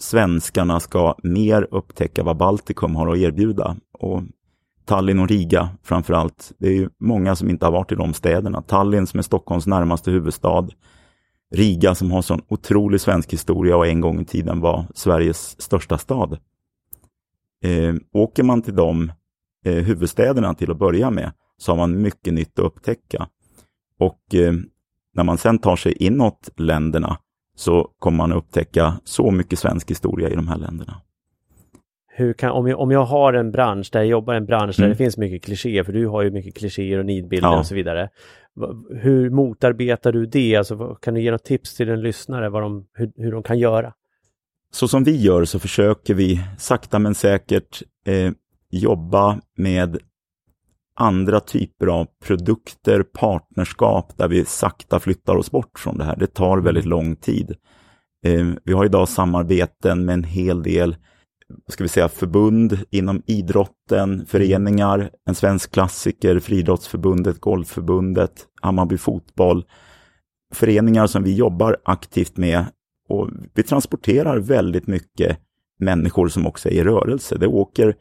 svenskarna 0.00 0.80
ska 0.80 1.14
mer 1.22 1.68
upptäcka 1.70 2.22
vad 2.22 2.36
Baltikum 2.36 2.96
har 2.96 3.12
att 3.12 3.18
erbjuda. 3.18 3.76
Och 3.92 4.22
Tallinn 4.84 5.18
och 5.18 5.28
Riga 5.28 5.68
framför 5.82 6.14
allt. 6.14 6.52
Det 6.58 6.66
är 6.68 6.72
ju 6.72 6.88
många 7.00 7.36
som 7.36 7.50
inte 7.50 7.66
har 7.66 7.72
varit 7.72 7.92
i 7.92 7.94
de 7.94 8.14
städerna. 8.14 8.62
Tallinn 8.62 9.06
som 9.06 9.18
är 9.18 9.22
Stockholms 9.22 9.66
närmaste 9.66 10.10
huvudstad. 10.10 10.68
Riga 11.54 11.94
som 11.94 12.10
har 12.10 12.22
sån 12.22 12.42
otrolig 12.48 13.00
svensk 13.00 13.32
historia 13.32 13.76
och 13.76 13.86
en 13.86 14.00
gång 14.00 14.20
i 14.20 14.24
tiden 14.24 14.60
var 14.60 14.86
Sveriges 14.94 15.60
största 15.62 15.98
stad. 15.98 16.38
Eh, 17.64 17.94
åker 18.12 18.42
man 18.42 18.62
till 18.62 18.76
de 18.76 19.12
eh, 19.64 19.74
huvudstäderna 19.74 20.54
till 20.54 20.70
att 20.70 20.78
börja 20.78 21.10
med 21.10 21.32
så 21.58 21.72
har 21.72 21.76
man 21.76 22.02
mycket 22.02 22.34
nytt 22.34 22.58
att 22.58 22.64
upptäcka. 22.64 23.28
Och 23.98 24.34
eh, 24.34 24.52
när 25.16 25.24
man 25.24 25.38
sen 25.38 25.58
tar 25.58 25.76
sig 25.76 25.92
inåt 25.92 26.48
länderna 26.56 27.18
så 27.56 27.90
kommer 27.98 28.16
man 28.16 28.32
upptäcka 28.32 29.00
så 29.04 29.30
mycket 29.30 29.58
svensk 29.58 29.90
historia 29.90 30.28
i 30.30 30.34
de 30.34 30.48
här 30.48 30.58
länderna. 30.58 31.00
Kan, 32.38 32.50
om, 32.50 32.66
jag, 32.68 32.80
om 32.80 32.90
jag 32.90 33.04
har 33.04 33.32
en 33.32 33.50
bransch 33.52 33.88
där 33.92 34.00
jag 34.00 34.06
jobbar 34.08 34.34
i 34.34 34.36
en 34.36 34.46
bransch 34.46 34.76
där 34.76 34.84
Mm. 34.84 34.90
det 34.90 34.96
finns 34.96 35.16
mycket 35.16 35.44
klichéer, 35.44 35.82
för 35.82 35.92
du 35.92 36.06
har 36.06 36.22
ju 36.22 36.30
mycket 36.30 36.54
klichéer 36.56 36.98
och 36.98 37.06
nidbilder 37.06 37.48
Ja. 37.48 37.58
och 37.58 37.66
så 37.66 37.74
vidare. 37.74 38.08
Hur 39.02 39.30
motarbetar 39.30 40.12
du 40.12 40.26
det? 40.26 40.56
Alltså, 40.56 40.94
kan 40.94 41.14
du 41.14 41.22
ge 41.22 41.30
något 41.30 41.44
tips 41.44 41.74
till 41.74 41.88
en 41.88 42.00
lyssnare 42.00 42.48
vad 42.48 42.62
de, 42.62 42.86
hur, 42.94 43.12
hur 43.16 43.32
de 43.32 43.42
kan 43.42 43.58
göra? 43.58 43.92
Så 44.72 44.88
som 44.88 45.04
vi 45.04 45.16
gör 45.16 45.44
så 45.44 45.58
försöker 45.58 46.14
vi 46.14 46.40
sakta 46.58 46.98
men 46.98 47.14
säkert 47.14 47.82
eh, 48.06 48.32
jobba 48.70 49.40
med 49.56 49.98
andra 50.96 51.40
typer 51.40 51.86
av 51.86 52.06
produkter, 52.24 53.02
partnerskap 53.02 54.16
där 54.16 54.28
vi 54.28 54.44
sakta 54.44 55.00
flyttar 55.00 55.36
oss 55.36 55.50
bort 55.50 55.78
från 55.78 55.98
det 55.98 56.04
här. 56.04 56.16
Det 56.16 56.34
tar 56.34 56.58
väldigt 56.58 56.84
lång 56.84 57.16
tid. 57.16 57.54
Eh, 58.24 58.46
vi 58.64 58.72
har 58.72 58.84
idag 58.84 59.08
samarbeten 59.08 60.04
med 60.04 60.12
en 60.12 60.24
hel 60.24 60.62
del 60.62 60.96
ska 61.68 61.84
vi 61.84 61.88
säga, 61.88 62.08
förbund 62.08 62.78
inom 62.90 63.22
idrotten, 63.26 64.26
föreningar, 64.26 65.10
en 65.28 65.34
svensk 65.34 65.72
klassiker, 65.72 66.38
Friidrottsförbundet, 66.38 67.40
Golfförbundet, 67.40 68.46
Hammarby 68.62 68.98
Fotboll. 68.98 69.64
Föreningar 70.54 71.06
som 71.06 71.22
vi 71.22 71.34
jobbar 71.34 71.76
aktivt 71.84 72.36
med 72.36 72.64
och 73.08 73.30
vi 73.54 73.62
transporterar 73.62 74.38
väldigt 74.38 74.86
mycket 74.86 75.38
människor 75.78 76.28
som 76.28 76.46
också 76.46 76.68
är 76.68 76.72
i 76.72 76.84
rörelse. 76.84 77.38
Det 77.38 77.46
åker 77.46 77.94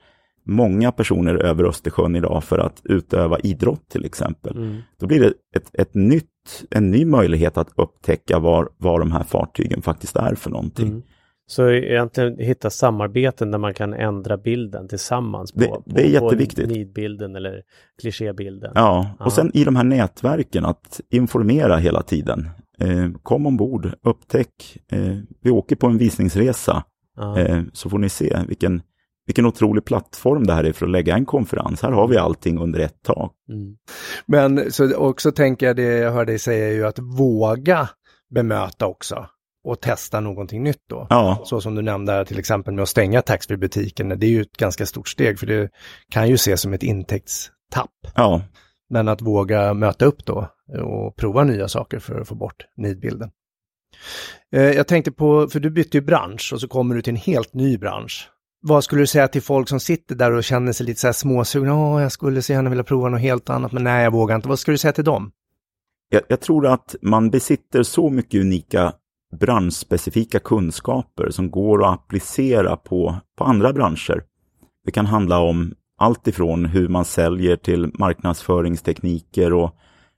många 0.45 0.91
personer 0.91 1.36
över 1.36 1.63
Östersjön 1.63 2.15
idag 2.15 2.43
för 2.43 2.60
att 2.60 2.81
utöva 2.84 3.39
idrott 3.39 3.89
till 3.89 4.05
exempel. 4.05 4.58
Mm. 4.58 4.77
Då 4.99 5.08
blir 5.08 5.19
det 5.19 5.34
ett, 5.55 5.69
ett 5.73 5.93
nytt, 5.93 6.65
en 6.71 6.91
ny 6.91 7.05
möjlighet 7.05 7.58
att 7.58 7.69
upptäcka 7.75 8.39
var, 8.39 8.69
vad 8.77 8.99
de 8.99 9.12
här 9.12 9.23
fartygen 9.23 9.81
faktiskt 9.81 10.15
är 10.15 10.36
för 10.36 10.49
någonting. 10.49 10.88
Mm. 10.88 11.01
Så 11.47 11.69
egentligen 11.69 12.38
hitta 12.39 12.69
samarbeten 12.69 13.51
där 13.51 13.58
man 13.58 13.73
kan 13.73 13.93
ändra 13.93 14.38
bilden 14.38 14.88
tillsammans 14.88 15.51
på, 15.51 15.60
Det- 15.60 15.67
på, 15.67 15.84
det 15.86 16.01
är 16.01 16.10
jätteviktigt. 16.10 16.65
på 16.67 16.71
nidbilden 16.73 17.36
eller 17.36 17.62
klichébilden. 18.01 18.71
Ja, 18.75 19.10
och 19.19 19.34
sen 19.34 19.51
i 19.53 19.63
de 19.63 19.75
här 19.75 19.84
nätverken 19.84 20.65
att 20.65 21.01
informera 21.10 21.77
hela 21.77 22.01
tiden. 22.01 22.49
Eh, 22.79 23.10
kom 23.23 23.45
ombord, 23.45 23.91
upptäck. 24.03 24.77
Eh, 24.91 25.17
vi 25.41 25.51
åker 25.51 25.75
på 25.75 25.88
en 25.88 25.97
visningsresa 25.97 26.84
eh, 27.38 27.62
så 27.73 27.89
får 27.89 27.97
ni 27.97 28.10
se 28.10 28.38
vilken, 28.47 28.81
vilken 29.25 29.45
otrolig 29.45 29.85
plattform 29.85 30.47
det 30.47 30.53
här 30.53 30.63
är 30.63 30.73
för 30.73 30.85
att 30.85 30.91
lägga 30.91 31.15
en 31.15 31.25
konferens. 31.25 31.81
Här 31.81 31.91
har 31.91 32.07
vi 32.07 32.17
allting 32.17 32.59
under 32.59 32.79
ett 32.79 33.03
tak. 33.03 33.33
Mm. 33.49 33.75
Men 34.25 34.71
så 34.71 34.95
också 34.95 35.31
tänker 35.31 35.65
jag 35.65 35.75
det 35.75 35.83
jag 35.83 36.11
hör 36.11 36.25
dig 36.25 36.39
säga 36.39 36.67
är 36.67 36.71
ju 36.73 36.85
att 36.85 36.99
våga 36.99 37.89
bemöta 38.35 38.88
också 38.88 39.25
och 39.63 39.81
testa 39.81 40.19
någonting 40.19 40.63
nytt 40.63 40.83
då. 40.89 41.07
Ja, 41.09 41.41
Så 41.45 41.61
som 41.61 41.75
du 41.75 41.81
nämnde 41.81 42.25
till 42.25 42.39
exempel 42.39 42.73
med 42.73 42.83
att 42.83 42.89
stänga 42.89 43.21
taxfree-butiken, 43.21 44.09
det 44.19 44.25
är 44.25 44.29
ju 44.29 44.41
ett 44.41 44.57
ganska 44.57 44.85
stort 44.85 45.07
steg 45.09 45.39
för 45.39 45.47
det 45.47 45.69
kan 46.11 46.27
ju 46.29 46.35
ses 46.35 46.61
som 46.61 46.73
ett 46.73 46.83
intäktstapp. 46.83 47.91
ja, 48.15 48.41
Men 48.89 49.07
att 49.07 49.21
våga 49.21 49.73
möta 49.73 50.05
upp 50.05 50.25
då 50.25 50.47
och 50.83 51.15
prova 51.15 51.43
nya 51.43 51.67
saker 51.67 51.99
för 51.99 52.21
att 52.21 52.27
få 52.27 52.35
bort 52.35 52.65
nidbilden. 52.77 53.29
Eh, 54.55 54.61
Jag 54.71 54.88
tänkte 54.88 55.11
på, 55.11 55.47
för 55.47 55.59
du 55.59 55.69
bytte 55.69 55.97
ju 55.97 56.01
bransch 56.01 56.51
och 56.53 56.61
så 56.61 56.67
kommer 56.67 56.95
du 56.95 57.01
till 57.01 57.13
en 57.13 57.17
helt 57.17 57.53
ny 57.53 57.77
bransch. 57.77 58.29
Vad 58.67 58.84
skulle 58.84 59.01
du 59.01 59.08
säga 59.08 59.28
till 59.28 59.41
folk 59.41 59.69
som 59.69 59.80
sitter 59.80 60.15
där 60.15 60.32
och 60.32 60.43
känner 60.43 60.71
sig 60.71 60.86
lite 60.86 60.99
så 60.99 61.08
här 61.08 61.13
småsugna? 61.13 61.75
Åh, 61.75 62.01
jag 62.01 62.12
skulle 62.12 62.41
så 62.41 62.54
gärna 62.54 62.69
vilja 62.69 62.84
prova 62.84 63.10
något 63.10 63.21
helt 63.21 63.49
annat, 63.49 63.71
men 63.71 63.84
nej, 63.84 64.04
jag 64.04 64.12
vågar 64.12 64.36
inte. 64.36 64.49
Vad 64.49 64.60
skulle 64.60 64.73
du 64.73 64.78
säga 64.78 64.93
till 64.93 65.04
dem? 65.04 65.32
jag, 66.10 66.21
jag 66.28 66.41
tror 66.41 66.67
att 66.67 66.95
man 67.01 67.30
besitter 67.30 67.84
så 67.84 68.10
mycket 68.10 68.41
unika 68.41 68.93
branschspecifika 69.39 70.39
kunskaper 70.39 71.30
som 71.30 71.51
går 71.51 71.86
att 71.86 71.93
applicera 71.93 72.78
på, 72.78 73.15
på 73.38 73.43
andra 73.43 73.73
branscher. 73.73 74.23
Det 74.86 74.91
kan 74.91 75.06
handla 75.06 75.39
om 75.39 75.73
allt 75.97 76.28
ifrån 76.28 76.65
hur 76.65 76.88
man 76.88 77.06
säljer 77.06 77.56
till 77.56 77.91
marknadsföringstekniker 77.99 79.54
och 79.54 79.75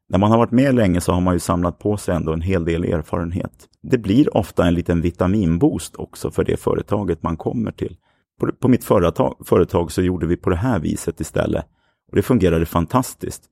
när 0.09 0.17
man 0.17 0.31
har 0.31 0.37
varit 0.37 0.51
med 0.51 0.75
länge 0.75 1.01
så 1.01 1.11
har 1.11 1.21
man 1.21 1.33
ju 1.33 1.39
samlat 1.39 1.79
på 1.79 1.97
sig 1.97 2.15
ändå 2.15 2.33
en 2.33 2.41
hel 2.41 2.65
del 2.65 2.83
erfarenhet. 2.83 3.67
Det 3.81 3.97
blir 3.97 4.37
ofta 4.37 4.67
en 4.67 4.73
liten 4.73 5.01
vitaminboost 5.01 5.95
också 5.95 6.31
för 6.31 6.43
det 6.43 6.57
företaget 6.57 7.23
man 7.23 7.37
kommer 7.37 7.71
till. 7.71 7.97
På, 8.39 8.51
på 8.51 8.67
mitt 8.67 8.83
företag, 8.83 9.37
företag 9.45 9.91
så 9.91 10.01
gjorde 10.01 10.27
vi 10.27 10.37
på 10.37 10.49
det 10.49 10.55
här 10.55 10.79
viset 10.79 11.19
istället. 11.19 11.65
Och 12.09 12.15
det 12.15 12.21
fungerade 12.21 12.65
fantastiskt. 12.65 13.43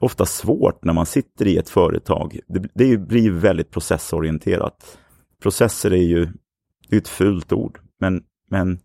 Ofta 0.00 0.26
svårt 0.26 0.84
när 0.84 0.92
man 0.92 1.06
sitter 1.06 1.46
i 1.46 1.56
ett 1.56 1.68
företag. 1.68 2.38
Det, 2.48 2.68
det 2.74 2.96
blir 2.96 3.30
väldigt 3.30 3.70
processorienterat. 3.70 4.98
Processer 5.42 5.90
är 5.92 6.02
ju 6.02 6.28
det 6.88 6.96
är 6.96 7.00
ett 7.00 7.08
fult 7.08 7.52
ord, 7.52 7.80
men, 8.00 8.22
men 8.50 8.78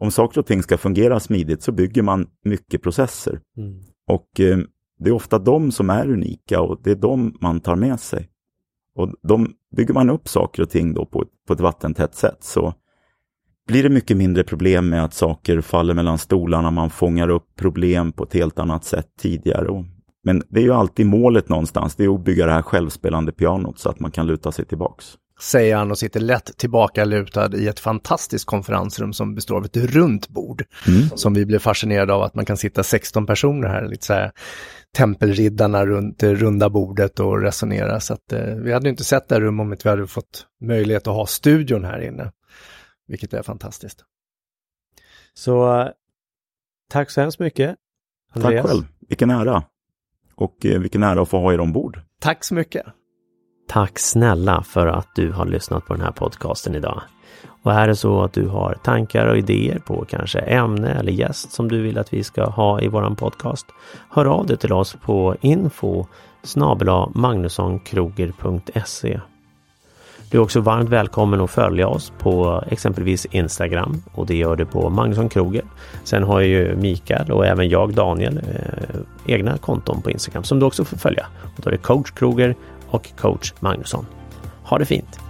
om 0.00 0.10
saker 0.10 0.40
och 0.40 0.46
ting 0.46 0.62
ska 0.62 0.78
fungera 0.78 1.20
smidigt 1.20 1.62
så 1.62 1.72
bygger 1.72 2.02
man 2.02 2.26
mycket 2.44 2.82
processer. 2.82 3.40
Mm. 3.56 3.80
Och 4.08 4.40
eh, 4.40 4.58
det 4.98 5.10
är 5.10 5.14
ofta 5.14 5.38
de 5.38 5.72
som 5.72 5.90
är 5.90 6.08
unika 6.08 6.60
och 6.60 6.80
det 6.82 6.90
är 6.90 6.94
de 6.96 7.36
man 7.40 7.60
tar 7.60 7.76
med 7.76 8.00
sig. 8.00 8.28
Och 8.94 9.14
de 9.22 9.52
bygger 9.76 9.94
man 9.94 10.10
upp 10.10 10.28
saker 10.28 10.62
och 10.62 10.70
ting 10.70 10.94
då 10.94 11.06
på, 11.06 11.22
ett- 11.22 11.28
på 11.46 11.52
ett 11.52 11.60
vattentätt 11.60 12.14
sätt 12.14 12.38
så 12.40 12.74
blir 13.68 13.82
det 13.82 13.88
mycket 13.88 14.16
mindre 14.16 14.44
problem 14.44 14.88
med 14.88 15.04
att 15.04 15.14
saker 15.14 15.60
faller 15.60 15.94
mellan 15.94 16.18
stolarna, 16.18 16.70
man 16.70 16.90
fångar 16.90 17.28
upp 17.28 17.46
problem 17.58 18.12
på 18.12 18.24
ett 18.24 18.34
helt 18.34 18.58
annat 18.58 18.84
sätt 18.84 19.06
tidigare. 19.20 19.84
Men 20.24 20.42
det 20.48 20.60
är 20.60 20.64
ju 20.64 20.72
alltid 20.72 21.06
målet 21.06 21.48
någonstans, 21.48 21.96
det 21.96 22.04
är 22.04 22.14
att 22.14 22.24
bygga 22.24 22.46
det 22.46 22.52
här 22.52 22.62
självspelande 22.62 23.32
pianot 23.32 23.78
så 23.78 23.90
att 23.90 24.00
man 24.00 24.10
kan 24.10 24.26
luta 24.26 24.52
sig 24.52 24.64
tillbaks. 24.64 25.06
säger 25.40 25.76
han 25.76 25.90
och 25.90 25.98
sitter 25.98 26.20
lätt 26.20 26.56
tillbakalutad 26.56 27.56
i 27.56 27.68
ett 27.68 27.80
fantastiskt 27.80 28.44
konferensrum 28.44 29.12
som 29.12 29.34
består 29.34 29.56
av 29.56 29.64
ett 29.64 29.76
runt 29.76 30.28
bord. 30.28 30.62
Mm. 30.86 31.08
Som 31.14 31.34
vi 31.34 31.46
blev 31.46 31.58
fascinerade 31.58 32.12
av 32.12 32.22
att 32.22 32.34
man 32.34 32.44
kan 32.44 32.56
sitta 32.56 32.82
16 32.82 33.26
personer 33.26 33.68
här, 33.68 33.88
lite 33.88 34.06
så 34.06 34.12
här 34.12 34.30
tempelriddarna 34.96 35.86
runt 35.86 36.18
det 36.18 36.34
runda 36.34 36.70
bordet 36.70 37.20
och 37.20 37.42
resonera. 37.42 38.00
Så 38.00 38.14
att, 38.14 38.32
eh, 38.32 38.40
vi 38.40 38.72
hade 38.72 38.88
inte 38.88 39.04
sett 39.04 39.28
det 39.28 39.34
här 39.34 39.42
rummet 39.42 39.64
om 39.64 39.72
inte 39.72 39.82
vi 39.84 39.90
hade 39.90 40.06
fått 40.06 40.46
möjlighet 40.64 41.06
att 41.06 41.14
ha 41.14 41.26
studion 41.26 41.84
här 41.84 42.00
inne. 42.00 42.32
Vilket 43.08 43.34
är 43.34 43.42
fantastiskt. 43.42 44.04
Så 45.34 45.80
eh, 45.80 45.88
tack 46.90 47.10
så 47.10 47.20
hemskt 47.20 47.38
mycket. 47.38 47.76
Andreas. 48.32 48.62
Tack 48.62 48.70
själv. 48.70 48.84
Vilken 49.08 49.30
ära. 49.30 49.62
Och 50.34 50.66
eh, 50.66 50.80
vilken 50.80 51.02
ära 51.02 51.22
att 51.22 51.28
få 51.28 51.38
ha 51.38 51.52
er 51.52 51.60
ombord. 51.60 52.00
Tack 52.20 52.44
så 52.44 52.54
mycket. 52.54 52.86
Tack 53.68 53.98
snälla 53.98 54.62
för 54.62 54.86
att 54.86 55.14
du 55.14 55.32
har 55.32 55.46
lyssnat 55.46 55.86
på 55.86 55.94
den 55.94 56.02
här 56.02 56.12
podcasten 56.12 56.74
idag. 56.74 57.02
Och 57.62 57.72
är 57.72 57.86
det 57.86 57.96
så 57.96 58.22
att 58.22 58.32
du 58.32 58.48
har 58.48 58.74
tankar 58.74 59.26
och 59.26 59.38
idéer 59.38 59.78
på 59.78 60.04
kanske 60.04 60.38
ämne 60.38 60.90
eller 60.90 61.12
gäst 61.12 61.52
som 61.52 61.68
du 61.68 61.82
vill 61.82 61.98
att 61.98 62.12
vi 62.12 62.24
ska 62.24 62.44
ha 62.44 62.80
i 62.80 62.88
våran 62.88 63.16
podcast. 63.16 63.66
Hör 64.10 64.24
av 64.24 64.46
dig 64.46 64.56
till 64.56 64.72
oss 64.72 64.96
på 65.02 65.36
info 65.40 66.06
magnussonkroger.se 67.14 69.20
du 70.30 70.38
är 70.38 70.42
också 70.42 70.60
varmt 70.60 70.88
välkommen 70.88 71.40
att 71.40 71.50
följa 71.50 71.88
oss 71.88 72.12
på 72.18 72.64
exempelvis 72.70 73.26
Instagram 73.26 74.02
och 74.12 74.26
det 74.26 74.36
gör 74.36 74.56
du 74.56 74.66
på 74.66 74.90
Magnusson 74.90 75.28
Kroger. 75.28 75.64
Sen 76.04 76.22
har 76.22 76.40
ju 76.40 76.76
Mikael 76.76 77.32
och 77.32 77.46
även 77.46 77.68
jag 77.68 77.94
Daniel 77.94 78.36
eh, 78.38 79.34
egna 79.34 79.58
konton 79.58 80.02
på 80.02 80.10
Instagram 80.10 80.44
som 80.44 80.58
du 80.58 80.66
också 80.66 80.84
får 80.84 80.96
följa. 80.96 81.26
Och 81.42 81.62
då 81.62 81.68
är 81.68 81.72
det 81.72 81.78
coach 81.78 82.10
Kroger 82.10 82.54
och 82.86 83.10
coach 83.16 83.52
Magnusson. 83.60 84.06
Ha 84.62 84.78
det 84.78 84.84
fint! 84.84 85.27